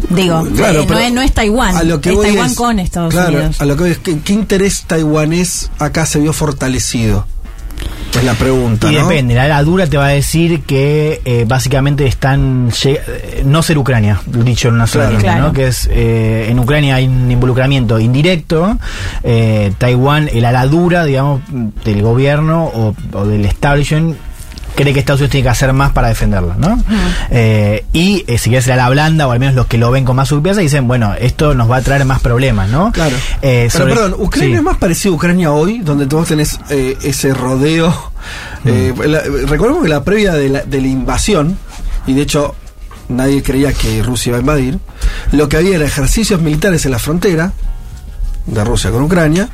Digo, 0.10 0.48
Claro, 0.56 0.82
eh, 0.82 0.86
no, 0.90 1.00
es, 1.00 1.14
no 1.14 1.22
es 1.22 1.32
Taiwán, 1.34 1.76
a 1.76 1.84
lo 1.84 2.00
que 2.02 2.10
es 2.10 2.16
voy 2.16 2.28
Taiwán 2.28 2.50
es- 2.52 2.56
con 2.58 2.80
Estados 2.80 3.14
claro, 3.14 3.38
Unidos. 3.38 3.62
A 3.62 3.66
lo 3.66 3.76
que 3.76 3.82
voy 3.84 3.92
es, 3.92 3.98
¿qué, 4.00 4.20
qué 4.20 4.34
interés 4.34 4.84
taiwanés 4.88 5.70
acá 5.80 6.06
se 6.06 6.20
vio 6.20 6.34
fortalecido? 6.34 7.26
Es 8.16 8.24
la 8.24 8.36
pregunta, 8.36 8.92
Y 8.92 8.96
¿no? 8.96 9.08
depende, 9.08 9.34
la 9.34 9.46
ala 9.46 9.64
dura 9.64 9.88
te 9.88 9.98
va 9.98 10.06
a 10.06 10.10
decir 10.10 10.62
que 10.62 11.20
eh, 11.26 11.46
básicamente 11.48 12.06
están 12.06 12.70
eh, 12.86 13.42
no 13.44 13.64
ser 13.64 13.80
Ucrania, 13.80 14.22
dicho 14.28 14.68
en 14.68 14.76
una 14.76 14.86
sola 14.86 15.10
Claro. 15.18 15.48
¿no? 15.48 15.52
que 15.54 15.68
es 15.68 15.90
eh, 15.92 16.46
en 16.48 16.60
Ucrania 16.60 16.96
hay 16.96 17.08
un 17.08 17.32
involucramiento 17.32 18.00
indirecto, 18.00 18.78
eh, 19.24 19.74
Taiwán, 19.80 20.30
el 20.32 20.46
ala 20.46 20.68
dura, 20.68 21.06
digamos, 21.06 21.42
del 21.84 22.04
gobierno 22.04 22.66
o, 22.66 22.96
o 23.14 23.26
del 23.26 23.46
establishment 23.46 24.16
cree 24.76 24.94
que 24.94 25.00
Estados 25.00 25.20
Unidos 25.22 25.32
tiene 25.32 25.44
que 25.44 25.50
hacer 25.50 25.72
más 25.74 25.92
para 25.92 26.08
defenderla, 26.10 26.56
¿no? 26.58 26.84
Eh, 27.30 27.86
y 27.94 28.24
eh, 28.28 28.38
si 28.38 28.50
quieres 28.50 28.68
la 28.68 28.74
ala 28.76 28.90
blanda, 28.90 29.28
o 29.28 29.32
al 29.32 29.40
menos 29.40 29.56
los 29.56 29.68
que 29.68 29.78
lo 29.78 29.92
ven 29.92 30.06
con 30.06 30.16
más 30.16 30.28
surpresa, 30.30 30.62
dicen, 30.62 30.88
bueno, 30.88 31.14
esto 31.20 31.54
nos 31.54 31.70
va 31.70 31.78
a 31.78 31.82
traer 31.82 32.06
más 32.06 32.20
problemas, 32.22 32.70
¿no? 32.70 32.92
Claro. 32.92 33.16
Eh, 33.42 33.70
Pero 33.72 33.86
sobre- 33.86 33.94
perdón, 33.94 34.16
Ucrania 34.20 34.50
sí. 34.50 34.56
es 34.56 34.64
más 34.64 34.78
parecido 34.78 35.14
a 35.14 35.18
Ucrania 35.18 35.52
hoy, 35.52 35.80
donde 35.80 36.06
vos 36.06 36.28
tenés 36.28 36.60
eh, 36.70 36.98
ese 37.04 37.34
rodeo. 37.34 38.12
La- 38.66 39.22
recordemos 39.48 39.84
que 39.84 39.90
la 39.90 40.04
previa 40.04 40.34
de 40.34 40.50
la, 40.50 40.62
de 40.64 40.82
la 40.82 40.88
invasión, 40.88 41.58
y 42.08 42.14
de 42.14 42.22
hecho 42.22 42.56
nadie 43.10 43.44
creía 43.44 43.74
que 43.74 44.02
Rusia 44.02 44.30
iba 44.30 44.38
a 44.38 44.42
invadir, 44.42 44.80
lo 45.34 45.50
que 45.50 45.58
había 45.58 45.76
era 45.76 45.86
ejercicios 45.86 46.42
militares 46.42 46.86
en 46.86 46.92
la 46.92 47.00
frontera 47.00 47.52
de 48.46 48.64
Rusia 48.64 48.92
con 48.92 49.04
Ucrania. 49.04 49.50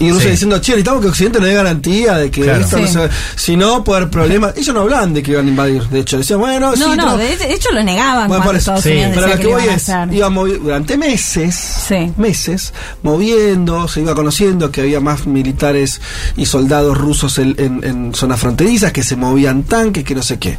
Y 0.00 0.10
Rusia 0.10 0.26
Sí. 0.26 0.30
diciendo, 0.30 0.58
che, 0.60 0.72
necesitamos 0.72 1.02
que 1.02 1.08
Occidente 1.08 1.40
nos 1.40 1.48
dé 1.48 1.54
garantía 1.54 2.14
de 2.18 2.30
que 2.30 2.42
Claro. 2.42 2.60
esto 2.64 2.78
no 2.78 2.86
se 2.86 3.08
Si 3.34 3.56
no, 3.56 3.82
puede 3.82 3.98
haber 4.02 4.10
problemas. 4.10 4.56
Ellos 4.56 4.72
no 4.74 4.82
hablan 4.82 5.12
de 5.12 5.22
que 5.24 5.32
iban 5.32 5.46
a 5.46 5.48
invadir. 5.48 5.82
De 5.88 6.00
hecho, 6.00 6.18
decían, 6.18 6.38
bueno, 6.38 6.72
sí, 6.74 6.80
No, 6.80 6.94
no, 6.94 7.06
no. 7.06 7.16
de 7.16 7.32
hecho 7.52 7.70
lo 7.72 7.82
negaban 7.82 8.28
Bueno, 8.28 8.44
cuando 8.44 8.44
por 8.44 8.54
eso. 8.56 8.58
Estados 8.76 8.84
Sí. 8.84 8.90
Unidos 8.92 9.12
Pero 9.16 9.26
lo 9.26 9.36
que 9.40 9.46
voy 9.48 9.62
a 9.68 9.74
es, 9.74 9.88
iba 10.12 10.28
durante 10.28 10.96
meses, 10.96 11.54
Sí. 11.88 12.12
meses, 12.16 12.72
moviendo, 13.02 13.88
se 13.88 14.00
iba 14.00 14.14
conociendo 14.14 14.70
que 14.70 14.82
había 14.82 15.00
más 15.00 15.26
militares 15.26 16.00
y 16.36 16.46
soldados 16.46 16.96
rusos 16.96 17.38
en, 17.38 17.56
en- 17.58 17.80
en 17.82 18.14
zonas 18.14 18.38
fronterizas, 18.38 18.92
que 18.92 19.02
se 19.02 19.16
movían 19.16 19.64
tanques, 19.64 20.04
que 20.04 20.14
no 20.14 20.22
sé 20.22 20.38
qué. 20.38 20.58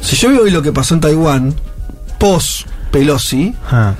Si 0.00 0.16
yo 0.16 0.30
veo 0.30 0.42
hoy 0.44 0.50
lo 0.50 0.62
que 0.62 0.72
pasó 0.72 0.94
en 0.94 1.00
Taiwán, 1.00 1.54
post 2.18 2.66
Pelosi, 2.90 3.54
Ah. 3.70 3.94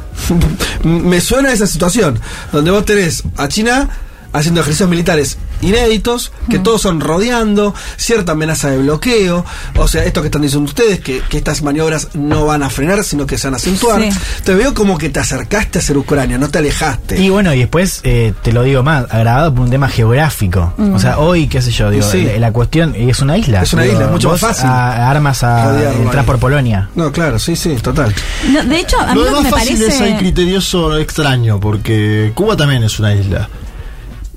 me 0.84 1.20
suena 1.20 1.52
esa 1.52 1.66
situación, 1.66 2.18
donde 2.52 2.70
vos 2.70 2.84
tenés 2.84 3.22
a 3.36 3.48
China 3.48 3.88
haciendo 4.32 4.60
ejercicios 4.60 4.88
militares 4.88 5.38
inéditos, 5.60 6.32
que 6.50 6.58
todos 6.58 6.82
son 6.82 7.00
rodeando, 7.00 7.74
cierta 7.96 8.32
amenaza 8.32 8.70
de 8.70 8.78
bloqueo, 8.78 9.44
o 9.76 9.86
sea, 9.88 10.04
esto 10.04 10.20
que 10.22 10.26
están 10.28 10.42
diciendo 10.42 10.68
ustedes, 10.68 11.00
que, 11.00 11.20
que 11.28 11.38
estas 11.38 11.62
maniobras 11.62 12.08
no 12.14 12.46
van 12.46 12.62
a 12.62 12.70
frenar, 12.70 13.04
sino 13.04 13.26
que 13.26 13.38
se 13.38 13.46
van 13.46 13.54
a 13.54 13.56
acentuar. 13.58 14.00
Sí. 14.02 14.08
Te 14.44 14.54
veo 14.54 14.74
como 14.74 14.98
que 14.98 15.08
te 15.08 15.20
acercaste 15.20 15.78
a 15.78 15.82
ser 15.82 15.96
Ucrania, 15.98 16.36
no 16.38 16.48
te 16.48 16.58
alejaste. 16.58 17.20
Y 17.20 17.30
bueno, 17.30 17.54
y 17.54 17.60
después 17.60 18.00
eh, 18.02 18.32
te 18.42 18.52
lo 18.52 18.62
digo 18.64 18.82
más, 18.82 19.04
agravado 19.10 19.54
por 19.54 19.64
un 19.64 19.70
tema 19.70 19.88
geográfico. 19.88 20.72
O 20.92 20.98
sea, 20.98 21.18
hoy, 21.18 21.46
qué 21.46 21.62
sé 21.62 21.70
yo, 21.70 21.90
digo, 21.90 22.02
Sí. 22.10 22.24
la, 22.24 22.38
la 22.38 22.52
cuestión 22.52 22.94
es 22.96 23.20
una 23.20 23.38
isla. 23.38 23.62
Es 23.62 23.72
una 23.72 23.82
Digo, 23.82 23.94
isla, 23.94 24.06
es 24.06 24.10
mucho 24.12 24.30
más 24.30 24.40
fácil 24.40 24.66
a- 24.66 25.10
armas 25.10 25.42
a 25.44 25.92
entrar 25.92 26.20
ahí. 26.20 26.26
por 26.26 26.38
Polonia. 26.38 26.88
No, 26.96 27.12
claro, 27.12 27.38
sí, 27.38 27.54
sí, 27.54 27.76
total. 27.76 28.12
No, 28.50 28.64
de 28.64 28.80
hecho, 28.80 28.98
a 29.00 29.14
mí 29.14 29.20
Lo 29.20 29.30
lo 29.30 29.36
que 29.38 29.44
me 29.44 29.50
fácil 29.50 29.74
es 29.82 29.94
parece... 29.94 30.04
ahí 30.04 30.16
criterioso 30.18 30.96
extraño, 30.98 31.60
porque 31.60 32.32
Cuba 32.34 32.56
también 32.56 32.82
es 32.82 32.98
una 32.98 33.14
isla. 33.14 33.48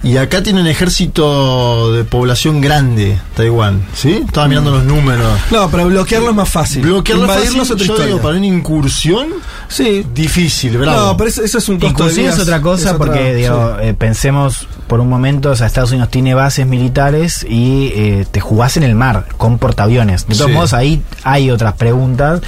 Y 0.03 0.17
acá 0.17 0.43
tiene 0.43 0.61
un 0.61 0.67
ejército 0.67 1.91
de 1.93 2.03
población 2.03 2.61
grande, 2.61 3.17
Taiwán, 3.35 3.83
¿sí? 3.95 4.21
Estaba 4.25 4.47
mirando 4.47 4.69
los 4.69 4.83
números. 4.83 5.39
No, 5.49 5.67
pero 5.71 5.87
bloquearlo 5.87 6.29
es 6.29 6.35
más 6.35 6.49
fácil. 6.49 6.83
Bloquearlo 6.83 7.23
Invadirlo 7.23 7.63
es 7.63 7.69
fácil, 7.69 7.73
otra 7.73 7.85
yo 7.87 7.93
historia. 7.93 8.05
digo, 8.13 8.21
para 8.21 8.37
una 8.37 8.45
incursión, 8.45 9.27
Sí. 9.67 10.05
difícil, 10.13 10.77
bravo. 10.77 11.07
No, 11.07 11.17
pero 11.17 11.29
eso, 11.29 11.43
eso 11.43 11.57
es 11.57 11.69
un 11.69 11.79
costo 11.79 12.03
de 12.03 12.09
Inclusive 12.11 12.29
es 12.29 12.39
otra 12.39 12.61
cosa 12.61 12.89
es 12.89 12.93
otra- 12.93 12.97
porque 12.99 13.31
sí. 13.33 13.41
digo, 13.41 13.77
eh, 13.81 13.95
pensemos 13.95 14.67
por 14.85 14.99
un 14.99 15.09
momento, 15.09 15.49
o 15.49 15.55
sea, 15.55 15.65
Estados 15.65 15.89
Unidos 15.89 16.09
tiene 16.11 16.35
bases 16.35 16.67
militares 16.67 17.43
y 17.49 17.91
eh, 17.95 18.27
te 18.29 18.39
jugás 18.41 18.77
en 18.77 18.83
el 18.83 18.93
mar 18.93 19.25
con 19.37 19.57
portaaviones. 19.57 20.27
De 20.27 20.35
todos 20.35 20.51
Sí. 20.51 20.53
modos, 20.53 20.73
ahí 20.73 21.01
hay 21.23 21.49
otras 21.49 21.73
preguntas, 21.73 22.41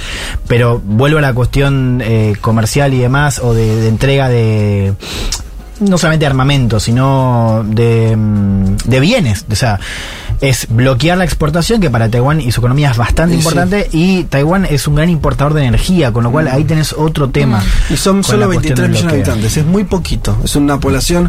pero 0.46 0.80
vuelvo 0.84 1.18
a 1.18 1.22
la 1.22 1.32
cuestión 1.34 2.00
eh, 2.04 2.34
comercial 2.40 2.94
y 2.94 2.98
demás, 2.98 3.40
o 3.42 3.52
de, 3.52 3.74
de 3.80 3.88
entrega 3.88 4.28
de 4.28 4.94
no 5.80 5.98
solamente 5.98 6.22
de 6.24 6.26
armamento, 6.28 6.80
sino 6.80 7.64
de, 7.66 8.16
mm, 8.16 8.76
de 8.84 9.00
bienes. 9.00 9.44
O 9.50 9.54
sea, 9.54 9.78
es 10.40 10.66
bloquear 10.70 11.18
la 11.18 11.24
exportación, 11.24 11.80
que 11.80 11.90
para 11.90 12.08
Taiwán 12.08 12.40
y 12.40 12.52
su 12.52 12.60
economía 12.60 12.90
es 12.92 12.96
bastante 12.96 13.34
sí. 13.34 13.38
importante, 13.40 13.88
y 13.92 14.22
Taiwán 14.24 14.66
es 14.66 14.86
un 14.86 14.94
gran 14.94 15.10
importador 15.10 15.52
de 15.54 15.64
energía, 15.64 16.12
con 16.12 16.22
lo 16.22 16.30
cual 16.30 16.46
ahí 16.48 16.62
tenés 16.64 16.92
otro 16.92 17.28
tema. 17.30 17.60
Y 17.90 17.96
son 17.96 18.22
solo 18.22 18.40
la 18.40 18.46
cuestión 18.46 18.76
23 18.76 18.82
del 18.82 18.90
millones 18.92 19.12
de 19.12 19.16
habitantes, 19.32 19.56
es 19.56 19.66
muy 19.66 19.82
poquito. 19.84 20.38
Es 20.44 20.54
una 20.54 20.78
población, 20.78 21.28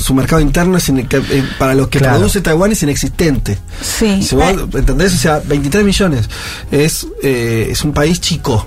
su 0.00 0.14
mercado 0.14 0.40
interno 0.40 0.76
es 0.76 0.88
ine- 0.88 1.08
que, 1.08 1.16
eh, 1.16 1.44
para 1.58 1.74
lo 1.74 1.90
que 1.90 1.98
Claro. 1.98 2.18
produce 2.18 2.40
Taiwán 2.40 2.70
es 2.70 2.82
inexistente. 2.84 3.58
Sí. 3.82 4.22
Si 4.22 4.36
vos, 4.36 4.44
Eh, 4.48 4.66
¿Entendés? 4.78 5.14
O 5.14 5.18
sea, 5.18 5.40
23 5.44 5.84
millones. 5.84 6.28
Es, 6.70 7.06
eh, 7.22 7.68
es 7.70 7.82
un 7.84 7.92
país 7.92 8.20
chico. 8.20 8.66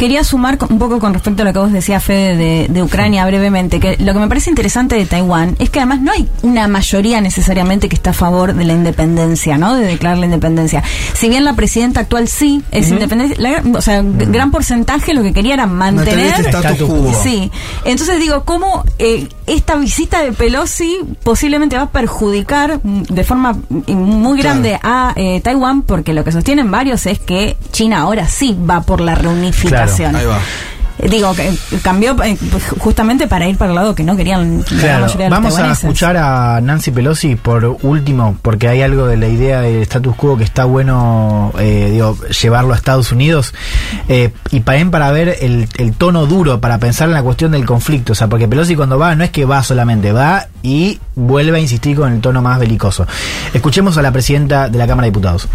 Quería 0.00 0.24
sumar 0.24 0.56
un 0.70 0.78
poco 0.78 0.98
con 0.98 1.12
respecto 1.12 1.42
a 1.42 1.44
lo 1.44 1.52
que 1.52 1.58
vos 1.58 1.72
decías, 1.72 2.02
Fede, 2.02 2.34
de, 2.34 2.66
de 2.70 2.82
Ucrania 2.82 3.26
brevemente, 3.26 3.80
que 3.80 3.98
lo 3.98 4.14
que 4.14 4.18
me 4.18 4.28
parece 4.28 4.48
interesante 4.48 4.96
de 4.96 5.04
Taiwán 5.04 5.56
es 5.58 5.68
que 5.68 5.78
además 5.78 6.00
no 6.00 6.10
hay 6.10 6.26
una 6.40 6.66
mayoría 6.68 7.20
necesariamente 7.20 7.90
que 7.90 7.96
está 7.96 8.10
a 8.10 8.14
favor 8.14 8.54
de 8.54 8.64
la 8.64 8.72
independencia, 8.72 9.58
¿no? 9.58 9.74
De 9.76 9.84
declarar 9.84 10.16
la 10.16 10.24
independencia. 10.24 10.82
Si 11.12 11.28
bien 11.28 11.44
la 11.44 11.52
presidenta 11.52 12.00
actual 12.00 12.28
sí 12.28 12.62
es 12.70 12.88
independencia, 12.88 13.36
la- 13.38 13.62
o 13.76 13.82
sea, 13.82 14.00
gran 14.02 14.50
porcentaje 14.50 15.12
lo 15.12 15.22
que 15.22 15.34
quería 15.34 15.52
era 15.52 15.66
Mantener 15.66 16.16
mantener... 16.16 16.46
este 16.46 16.56
status 16.68 16.88
quo. 16.88 17.14
Sí, 17.22 17.50
entonces 17.84 18.18
digo, 18.20 18.44
¿cómo 18.46 18.84
eh, 18.98 19.28
esta 19.54 19.76
visita 19.76 20.22
de 20.22 20.32
Pelosi 20.32 21.00
posiblemente 21.22 21.76
va 21.76 21.82
a 21.82 21.90
perjudicar 21.90 22.80
de 22.82 23.24
forma 23.24 23.58
muy 23.88 24.38
grande 24.38 24.78
a 24.82 25.12
eh, 25.16 25.40
Taiwán? 25.40 25.82
Porque 25.82 26.12
lo 26.14 26.24
que 26.24 26.32
sostienen 26.32 26.70
varios 26.70 27.06
es 27.06 27.18
que 27.18 27.56
China 27.72 28.00
ahora 28.00 28.28
sí 28.28 28.56
va 28.68 28.82
por 28.82 29.00
la 29.00 29.14
reunificación. 29.14 30.14
Ahí 30.14 30.26
va. 30.26 30.38
Digo, 31.08 31.34
que 31.34 31.52
cambió 31.82 32.16
eh, 32.22 32.36
pues, 32.50 32.64
justamente 32.78 33.26
para 33.26 33.48
ir 33.48 33.56
para 33.56 33.70
el 33.70 33.76
lado 33.76 33.94
que 33.94 34.02
no 34.02 34.16
querían 34.16 34.58
la 34.58 34.64
Claro, 34.64 35.06
los 35.06 35.30
vamos 35.30 35.58
a 35.58 35.72
escuchar 35.72 36.16
a 36.16 36.60
Nancy 36.60 36.90
Pelosi 36.90 37.36
por 37.36 37.78
último, 37.82 38.36
porque 38.42 38.68
hay 38.68 38.82
algo 38.82 39.06
de 39.06 39.16
la 39.16 39.28
idea 39.28 39.60
del 39.60 39.82
status 39.82 40.14
quo 40.16 40.36
que 40.36 40.44
está 40.44 40.64
bueno 40.64 41.52
eh, 41.58 41.88
digo, 41.92 42.16
llevarlo 42.42 42.74
a 42.74 42.76
Estados 42.76 43.12
Unidos 43.12 43.54
eh, 44.08 44.32
y 44.50 44.60
también 44.60 44.90
para 44.90 45.10
ver 45.10 45.36
el, 45.40 45.68
el 45.78 45.92
tono 45.94 46.26
duro, 46.26 46.60
para 46.60 46.78
pensar 46.78 47.08
en 47.08 47.14
la 47.14 47.22
cuestión 47.22 47.52
del 47.52 47.64
conflicto, 47.64 48.12
o 48.12 48.16
sea, 48.16 48.28
porque 48.28 48.48
Pelosi 48.48 48.76
cuando 48.76 48.98
va 48.98 49.14
no 49.14 49.24
es 49.24 49.30
que 49.30 49.44
va 49.44 49.62
solamente, 49.62 50.12
va 50.12 50.46
y 50.62 51.00
vuelve 51.14 51.58
a 51.58 51.60
insistir 51.60 51.96
con 51.96 52.12
el 52.12 52.20
tono 52.20 52.42
más 52.42 52.58
belicoso. 52.58 53.06
Escuchemos 53.54 53.96
a 53.98 54.02
la 54.02 54.12
presidenta 54.12 54.68
de 54.68 54.78
la 54.78 54.86
Cámara 54.86 55.06
de 55.06 55.10
Diputados. 55.10 55.48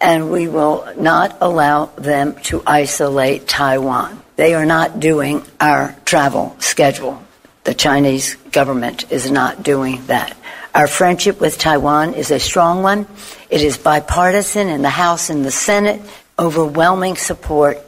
And 0.00 0.30
we 0.30 0.48
will 0.48 0.86
not 0.98 1.36
allow 1.40 1.86
them 1.96 2.34
to 2.44 2.62
isolate 2.66 3.48
Taiwan. 3.48 4.22
They 4.36 4.54
are 4.54 4.66
not 4.66 5.00
doing 5.00 5.42
our 5.60 5.96
travel 6.04 6.56
schedule. 6.58 7.22
The 7.64 7.74
Chinese 7.74 8.36
government 8.52 9.10
is 9.10 9.30
not 9.30 9.62
doing 9.62 10.04
that. 10.06 10.36
Our 10.74 10.86
friendship 10.86 11.40
with 11.40 11.58
Taiwan 11.58 12.14
is 12.14 12.30
a 12.30 12.38
strong 12.38 12.82
one. 12.82 13.06
It 13.48 13.62
is 13.62 13.78
bipartisan 13.78 14.68
in 14.68 14.82
the 14.82 14.90
House 14.90 15.30
and 15.30 15.44
the 15.44 15.50
Senate, 15.50 16.02
overwhelming 16.38 17.16
support 17.16 17.78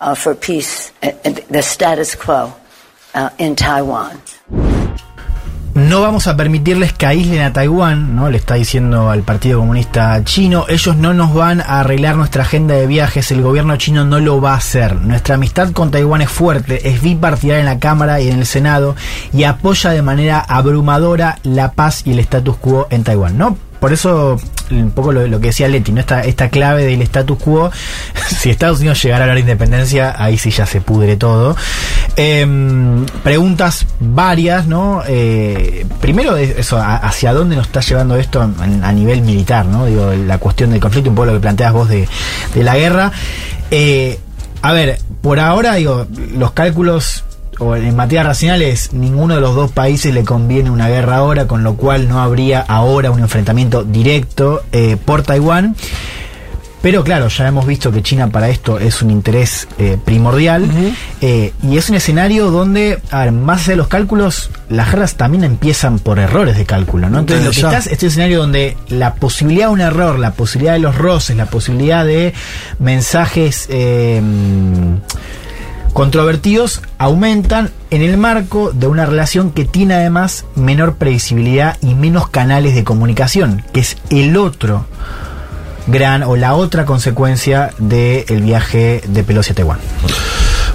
uh, 0.00 0.14
for 0.14 0.34
peace, 0.34 0.90
uh, 1.02 1.12
and 1.24 1.36
the 1.36 1.62
status 1.62 2.14
quo 2.14 2.52
uh, 3.14 3.30
in 3.38 3.54
Taiwan. 3.56 4.20
No 5.76 6.00
vamos 6.00 6.26
a 6.26 6.38
permitirles 6.38 6.94
que 6.94 7.04
aíslen 7.04 7.42
a 7.42 7.52
Taiwán, 7.52 8.16
¿no? 8.16 8.30
Le 8.30 8.38
está 8.38 8.54
diciendo 8.54 9.10
al 9.10 9.24
Partido 9.24 9.58
Comunista 9.58 10.24
Chino. 10.24 10.64
Ellos 10.70 10.96
no 10.96 11.12
nos 11.12 11.34
van 11.34 11.60
a 11.60 11.80
arreglar 11.80 12.16
nuestra 12.16 12.44
agenda 12.44 12.74
de 12.74 12.86
viajes. 12.86 13.30
El 13.30 13.42
gobierno 13.42 13.76
chino 13.76 14.06
no 14.06 14.18
lo 14.18 14.40
va 14.40 14.54
a 14.54 14.56
hacer. 14.56 14.96
Nuestra 15.02 15.34
amistad 15.34 15.72
con 15.72 15.90
Taiwán 15.90 16.22
es 16.22 16.30
fuerte, 16.30 16.88
es 16.88 17.02
bipartidaria 17.02 17.60
en 17.60 17.66
la 17.66 17.78
Cámara 17.78 18.22
y 18.22 18.28
en 18.28 18.38
el 18.38 18.46
Senado 18.46 18.96
y 19.34 19.44
apoya 19.44 19.90
de 19.90 20.00
manera 20.00 20.40
abrumadora 20.40 21.40
la 21.42 21.72
paz 21.72 22.06
y 22.06 22.12
el 22.12 22.20
status 22.20 22.56
quo 22.56 22.86
en 22.88 23.04
Taiwán, 23.04 23.36
¿no? 23.36 23.58
Por 23.80 23.92
eso, 23.92 24.40
un 24.70 24.90
poco 24.90 25.12
lo, 25.12 25.40
que 25.40 25.48
decía 25.48 25.68
Leti, 25.68 25.92
¿no? 25.92 26.00
Esta, 26.00 26.22
esta 26.22 26.48
clave 26.48 26.84
del 26.84 27.02
status 27.02 27.38
quo, 27.38 27.70
si 28.28 28.50
Estados 28.50 28.80
Unidos 28.80 29.02
llegara 29.02 29.24
a 29.24 29.34
la 29.34 29.38
independencia, 29.38 30.14
ahí 30.18 30.38
sí 30.38 30.50
ya 30.50 30.66
se 30.66 30.80
pudre 30.80 31.16
todo. 31.16 31.56
Em, 32.16 33.04
preguntas 33.22 33.86
varias, 34.00 34.66
¿no? 34.66 35.02
Eh, 35.06 35.86
primero, 36.00 36.36
es 36.36 36.58
eso, 36.58 36.78
¿hacia 36.78 37.32
dónde 37.32 37.56
nos 37.56 37.66
está 37.66 37.80
llevando 37.80 38.16
esto 38.16 38.40
a, 38.40 38.44
a 38.44 38.92
nivel 38.92 39.22
militar, 39.22 39.66
¿no? 39.66 39.86
Digo, 39.86 40.12
la 40.12 40.38
cuestión 40.38 40.70
del 40.70 40.80
conflicto, 40.80 41.10
un 41.10 41.16
poco 41.16 41.26
lo 41.26 41.32
que 41.34 41.40
planteas 41.40 41.72
vos 41.72 41.88
de, 41.88 42.08
de 42.54 42.62
la 42.62 42.76
guerra. 42.76 43.12
Eh, 43.70 44.18
a 44.62 44.72
ver, 44.72 44.98
por 45.20 45.38
ahora, 45.40 45.74
digo, 45.74 46.06
los 46.34 46.52
cálculos 46.52 47.24
o 47.58 47.76
en 47.76 47.94
materia 47.96 48.22
racional 48.22 48.62
es 48.62 48.92
ninguno 48.92 49.34
de 49.34 49.40
los 49.40 49.54
dos 49.54 49.72
países 49.72 50.12
le 50.12 50.24
conviene 50.24 50.70
una 50.70 50.88
guerra 50.88 51.16
ahora, 51.16 51.46
con 51.46 51.62
lo 51.62 51.74
cual 51.74 52.08
no 52.08 52.20
habría 52.20 52.60
ahora 52.60 53.10
un 53.10 53.20
enfrentamiento 53.20 53.84
directo 53.84 54.62
eh, 54.72 54.96
por 55.02 55.22
Taiwán. 55.22 55.76
Pero 56.86 57.02
claro, 57.02 57.26
ya 57.26 57.48
hemos 57.48 57.66
visto 57.66 57.90
que 57.90 58.00
China 58.00 58.28
para 58.28 58.48
esto 58.48 58.78
es 58.78 59.02
un 59.02 59.10
interés 59.10 59.66
eh, 59.76 59.98
primordial 60.04 60.70
eh, 61.20 61.52
y 61.60 61.78
es 61.78 61.90
un 61.90 61.96
escenario 61.96 62.52
donde, 62.52 63.00
a 63.10 63.24
ver, 63.24 63.32
más 63.32 63.62
allá 63.62 63.70
de 63.70 63.76
los 63.78 63.88
cálculos, 63.88 64.50
las 64.68 64.92
guerras 64.92 65.16
también 65.16 65.42
empiezan 65.42 65.98
por 65.98 66.20
errores 66.20 66.56
de 66.56 66.64
cálculo, 66.64 67.10
¿no? 67.10 67.18
Entonces, 67.18 67.44
lo 67.44 67.50
que 67.50 67.60
estás, 67.60 67.88
este 67.88 68.06
escenario 68.06 68.38
donde 68.38 68.76
la 68.88 69.14
posibilidad 69.14 69.66
de 69.66 69.72
un 69.72 69.80
error, 69.80 70.20
la 70.20 70.34
posibilidad 70.34 70.74
de 70.74 70.78
los 70.78 70.96
roces, 70.96 71.36
la 71.36 71.46
posibilidad 71.46 72.04
de 72.04 72.34
mensajes 72.78 73.66
eh, 73.68 74.22
controvertidos 75.96 76.82
aumentan 76.98 77.70
en 77.90 78.02
el 78.02 78.18
marco 78.18 78.70
de 78.70 78.86
una 78.86 79.06
relación 79.06 79.50
que 79.50 79.64
tiene 79.64 79.94
además 79.94 80.44
menor 80.54 80.96
previsibilidad 80.96 81.78
y 81.80 81.94
menos 81.94 82.28
canales 82.28 82.74
de 82.74 82.84
comunicación, 82.84 83.64
que 83.72 83.80
es 83.80 83.96
el 84.10 84.36
otro 84.36 84.84
gran 85.86 86.22
o 86.22 86.36
la 86.36 86.54
otra 86.54 86.84
consecuencia 86.84 87.70
del 87.78 88.42
viaje 88.42 89.00
de 89.08 89.24
Pelosi 89.24 89.52
a 89.52 89.54
Taiwán. 89.54 89.78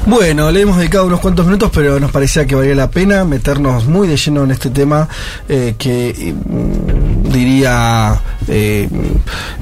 Bueno, 0.06 0.50
le 0.52 0.62
hemos 0.62 0.78
dedicado 0.78 1.06
unos 1.06 1.20
cuantos 1.20 1.46
minutos, 1.46 1.70
pero 1.74 2.00
nos 2.00 2.12
parecía 2.12 2.46
que 2.48 2.56
valía 2.56 2.74
la 2.74 2.90
pena 2.90 3.24
meternos 3.24 3.86
muy 3.86 4.08
de 4.08 4.18
lleno 4.18 4.44
en 4.44 4.52
este 4.52 4.72
tema 4.72 5.08
eh, 5.48 5.76
que 5.78 6.34
mm, 6.34 7.32
diría 7.32 8.20
eh, 8.48 8.90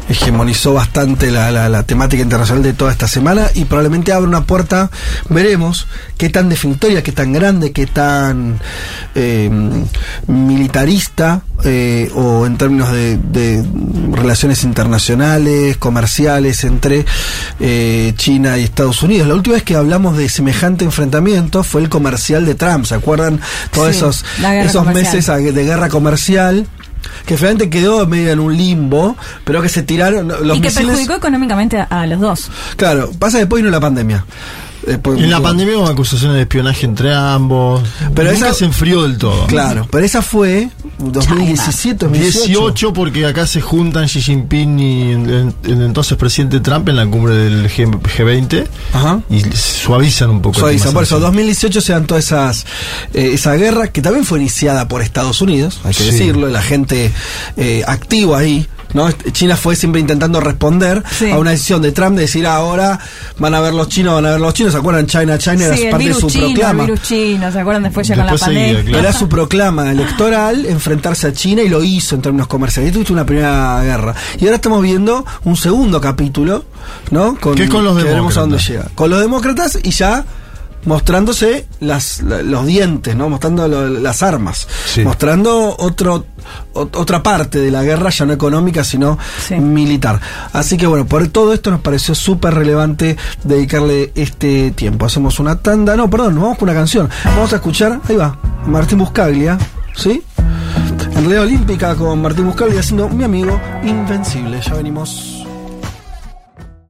hegemonizó 0.07 0.73
bastante 0.73 1.29
la, 1.29 1.51
la- 1.51 1.83
temática 1.83 2.23
internacional 2.23 2.63
de 2.63 2.73
toda 2.73 2.91
esta 2.91 3.07
semana 3.07 3.47
y 3.53 3.65
probablemente 3.65 4.13
abre 4.13 4.27
una 4.27 4.45
puerta, 4.45 4.89
veremos 5.29 5.87
qué 6.17 6.29
tan 6.29 6.47
definitoria, 6.49 7.03
qué 7.03 7.11
tan 7.11 7.33
grande, 7.33 7.71
qué 7.73 7.85
tan 7.85 8.59
eh, 9.15 9.49
militarista 10.27 11.41
o 12.15 12.45
en 12.45 12.57
términos 12.57 12.89
de, 12.93 13.63
relaciones 14.13 14.63
internacionales, 14.63 15.75
comerciales 15.75 16.63
entre 16.63 17.05
China 18.15 18.57
y 18.57 18.63
Estados 18.63 19.03
Unidos. 19.03 19.27
La 19.27 19.35
última 19.35 19.55
vez 19.55 19.63
que 19.63 19.75
hablamos 19.75 20.15
de 20.17 20.28
semejante 20.29 20.85
enfrentamiento 20.85 21.63
fue 21.63 21.81
el 21.81 21.89
comercial 21.89 22.45
de 22.45 22.55
Trump, 22.55 22.85
¿se 22.85 22.95
acuerdan? 22.95 23.39
Todos 23.71 23.89
Sí, 23.91 23.97
esos, 23.97 24.25
esos 24.39 24.83
comercial. 24.83 25.15
meses 25.39 25.55
de 25.55 25.63
guerra 25.63 25.89
comercial 25.89 26.67
que 27.25 27.37
finalmente 27.37 27.69
quedó 27.69 28.05
medio 28.07 28.31
en 28.31 28.39
un 28.39 28.55
limbo, 28.57 29.15
pero 29.45 29.61
que 29.61 29.69
se 29.69 29.83
tiraron 29.83 30.27
los 30.27 30.57
y 30.57 30.61
que 30.61 30.67
misiles- 30.69 30.85
perjudicó 30.87 31.15
económicamente 31.15 31.79
a, 31.79 31.83
a 31.85 32.05
los 32.07 32.19
dos. 32.19 32.51
Claro, 32.75 33.11
pasa 33.17 33.37
después 33.37 33.61
vino 33.63 33.71
la 33.71 33.79
pandemia. 33.79 34.25
Después- 34.89 35.21
En 35.21 35.29
la 35.29 35.39
pandemia 35.39 35.77
hubo 35.77 35.87
acusaciones 35.87 36.35
de 36.35 36.41
espionaje 36.41 36.85
entre 36.85 37.13
ambos. 37.13 37.81
Pero 37.99 38.11
Pero 38.15 38.31
esa- 38.31 38.45
nunca 38.47 38.53
se 38.57 38.65
enfrió 38.65 39.03
del 39.03 39.17
todo. 39.17 39.45
Claro, 39.47 39.87
pero 39.91 40.03
esa 40.05 40.21
fue 40.21 40.69
2017, 40.97 42.05
2018. 42.05 42.45
18 42.47 42.93
porque 42.93 43.25
acá 43.25 43.45
se 43.45 43.61
juntan 43.61 44.07
Xi 44.07 44.21
Jinping 44.21 44.79
y 44.79 45.11
el, 45.11 45.53
el 45.63 45.81
entonces 45.83 46.17
presidente 46.17 46.59
Trump 46.59 46.89
en 46.89 46.95
la 46.95 47.05
cumbre 47.05 47.35
del 47.35 47.69
G, 47.69 48.23
20 48.25 48.67
Ajá. 48.93 49.21
y 49.29 49.41
suavizan 49.55 50.29
un 50.31 50.41
poco. 50.41 50.57
el 50.57 50.61
Suaviza, 50.61 50.83
tema 50.85 50.93
por 50.93 51.03
eso, 51.03 51.15
sanciones. 51.15 51.35
2018 51.37 51.81
se 51.81 51.93
dan 51.93 52.07
todas 52.07 52.25
esas, 52.25 52.65
eh, 53.13 53.31
esa 53.33 53.53
guerra 53.55 53.87
que 53.91 54.01
también 54.01 54.25
fue 54.25 54.39
iniciada 54.39 54.87
por 54.87 55.01
Estados 55.01 55.41
Unidos, 55.41 55.79
hay 55.83 55.93
que 55.93 56.03
Sí. 56.03 56.11
decirlo, 56.11 56.47
la 56.49 56.61
gente 56.61 57.11
eh, 57.57 57.83
activa 57.87 58.39
ahí, 58.39 58.67
¿no? 58.93 59.11
China 59.31 59.55
fue 59.57 59.75
siempre 59.75 60.01
intentando 60.01 60.39
responder 60.39 61.03
Sí. 61.11 61.29
a 61.31 61.37
una 61.37 61.51
decisión 61.51 61.81
de 61.81 61.91
Trump 61.91 62.15
de 62.15 62.21
decir 62.23 62.45
ahora 62.47 62.99
van 63.37 63.53
a 63.55 63.59
ver 63.61 63.73
los 63.73 63.89
chinos, 63.89 64.15
van 64.15 64.25
a 64.25 64.31
ver 64.31 64.39
los 64.41 64.53
chinos, 64.53 64.73
¿se 64.73 64.79
acuerdan? 64.79 65.05
China, 65.07 65.37
China 65.37 65.57
Sí, 65.57 65.63
era 65.63 65.75
el 65.75 65.89
parte 65.89 66.07
de 66.07 66.13
su 66.13 66.27
chino, 66.29 66.45
el 66.47 66.53
proclama. 66.53 66.83
virus 66.85 67.01
chino, 67.01 67.51
¿se 67.51 67.59
acuerdan 67.59 67.83
después 67.83 68.07
ya 68.07 68.15
con 68.15 68.25
la 68.25 68.35
pandemia? 68.35 68.83
claro. 68.83 68.99
Era 68.99 69.13
su 69.13 69.29
proclama 69.29 69.91
electoral 69.91 70.65
enfrentarse 70.65 71.27
a 71.27 71.33
China 71.33 71.61
y 71.61 71.69
lo 71.69 71.83
hizo 71.83 72.15
en 72.15 72.21
términos 72.21 72.47
comerciales. 72.47 72.89
Y 72.91 72.93
tuviste 72.93 73.13
una 73.13 73.25
primera 73.25 73.81
guerra. 73.83 74.15
Y 74.39 74.45
ahora 74.45 74.55
estamos 74.55 74.81
viendo 74.81 75.25
un 75.43 75.55
segundo 75.55 76.01
capítulo, 76.01 76.65
¿no? 77.11 77.35
Con, 77.35 77.57
es 77.59 77.69
con 77.69 77.83
los 77.83 77.97
que 77.97 78.03
veremos 78.03 78.35
a 78.37 78.41
dónde 78.41 78.57
demócratas. 78.57 78.83
llega. 78.85 78.95
Con 78.95 79.09
los 79.09 79.19
demócratas 79.21 79.79
y 79.83 79.91
ya 79.91 80.25
mostrándose 80.85 81.67
las, 81.79 82.21
la- 82.21 82.41
los 82.41 82.65
dientes, 82.65 83.15
¿no? 83.15 83.29
Mostrando 83.29 83.67
lo- 83.67 83.87
las 83.89 84.23
armas. 84.23 84.67
Sí. 84.85 85.03
Mostrando 85.03 85.75
otro 85.77 86.25
ot- 86.73 86.95
otra 86.97 87.21
parte 87.23 87.59
de 87.59 87.71
la 87.71 87.83
guerra, 87.83 88.09
ya 88.09 88.25
no 88.25 88.33
económica, 88.33 88.83
sino 88.83 89.17
Sí. 89.47 89.55
militar. 89.55 90.19
Así 90.53 90.77
que 90.77 90.87
bueno, 90.87 91.05
por 91.05 91.27
todo 91.27 91.53
esto 91.53 91.69
nos 91.71 91.81
pareció 91.81 92.15
súper 92.15 92.53
relevante 92.55 93.17
dedicarle 93.43 94.11
este 94.15 94.71
tiempo. 94.71 95.05
Hacemos 95.05 95.39
una 95.39 95.57
tanda, 95.57 95.95
no, 95.95 96.09
perdón, 96.09 96.35
nos 96.35 96.43
vamos 96.43 96.57
con 96.57 96.69
una 96.69 96.77
canción. 96.77 97.09
Vamos 97.25 97.51
a 97.53 97.57
escuchar, 97.57 97.99
ahí 98.07 98.15
va, 98.15 98.37
Martín 98.65 98.99
Buscaglia, 98.99 99.57
¿sí? 99.95 100.21
En 101.01 101.15
realidad 101.25 101.43
olímpica 101.43 101.95
con 101.95 102.21
Martín 102.21 102.45
Buscaglia 102.45 102.79
haciendo 102.79 103.09
mi 103.09 103.23
amigo 103.23 103.59
Invencible. 103.83 104.61
Ya 104.61 104.73
venimos. 104.75 105.38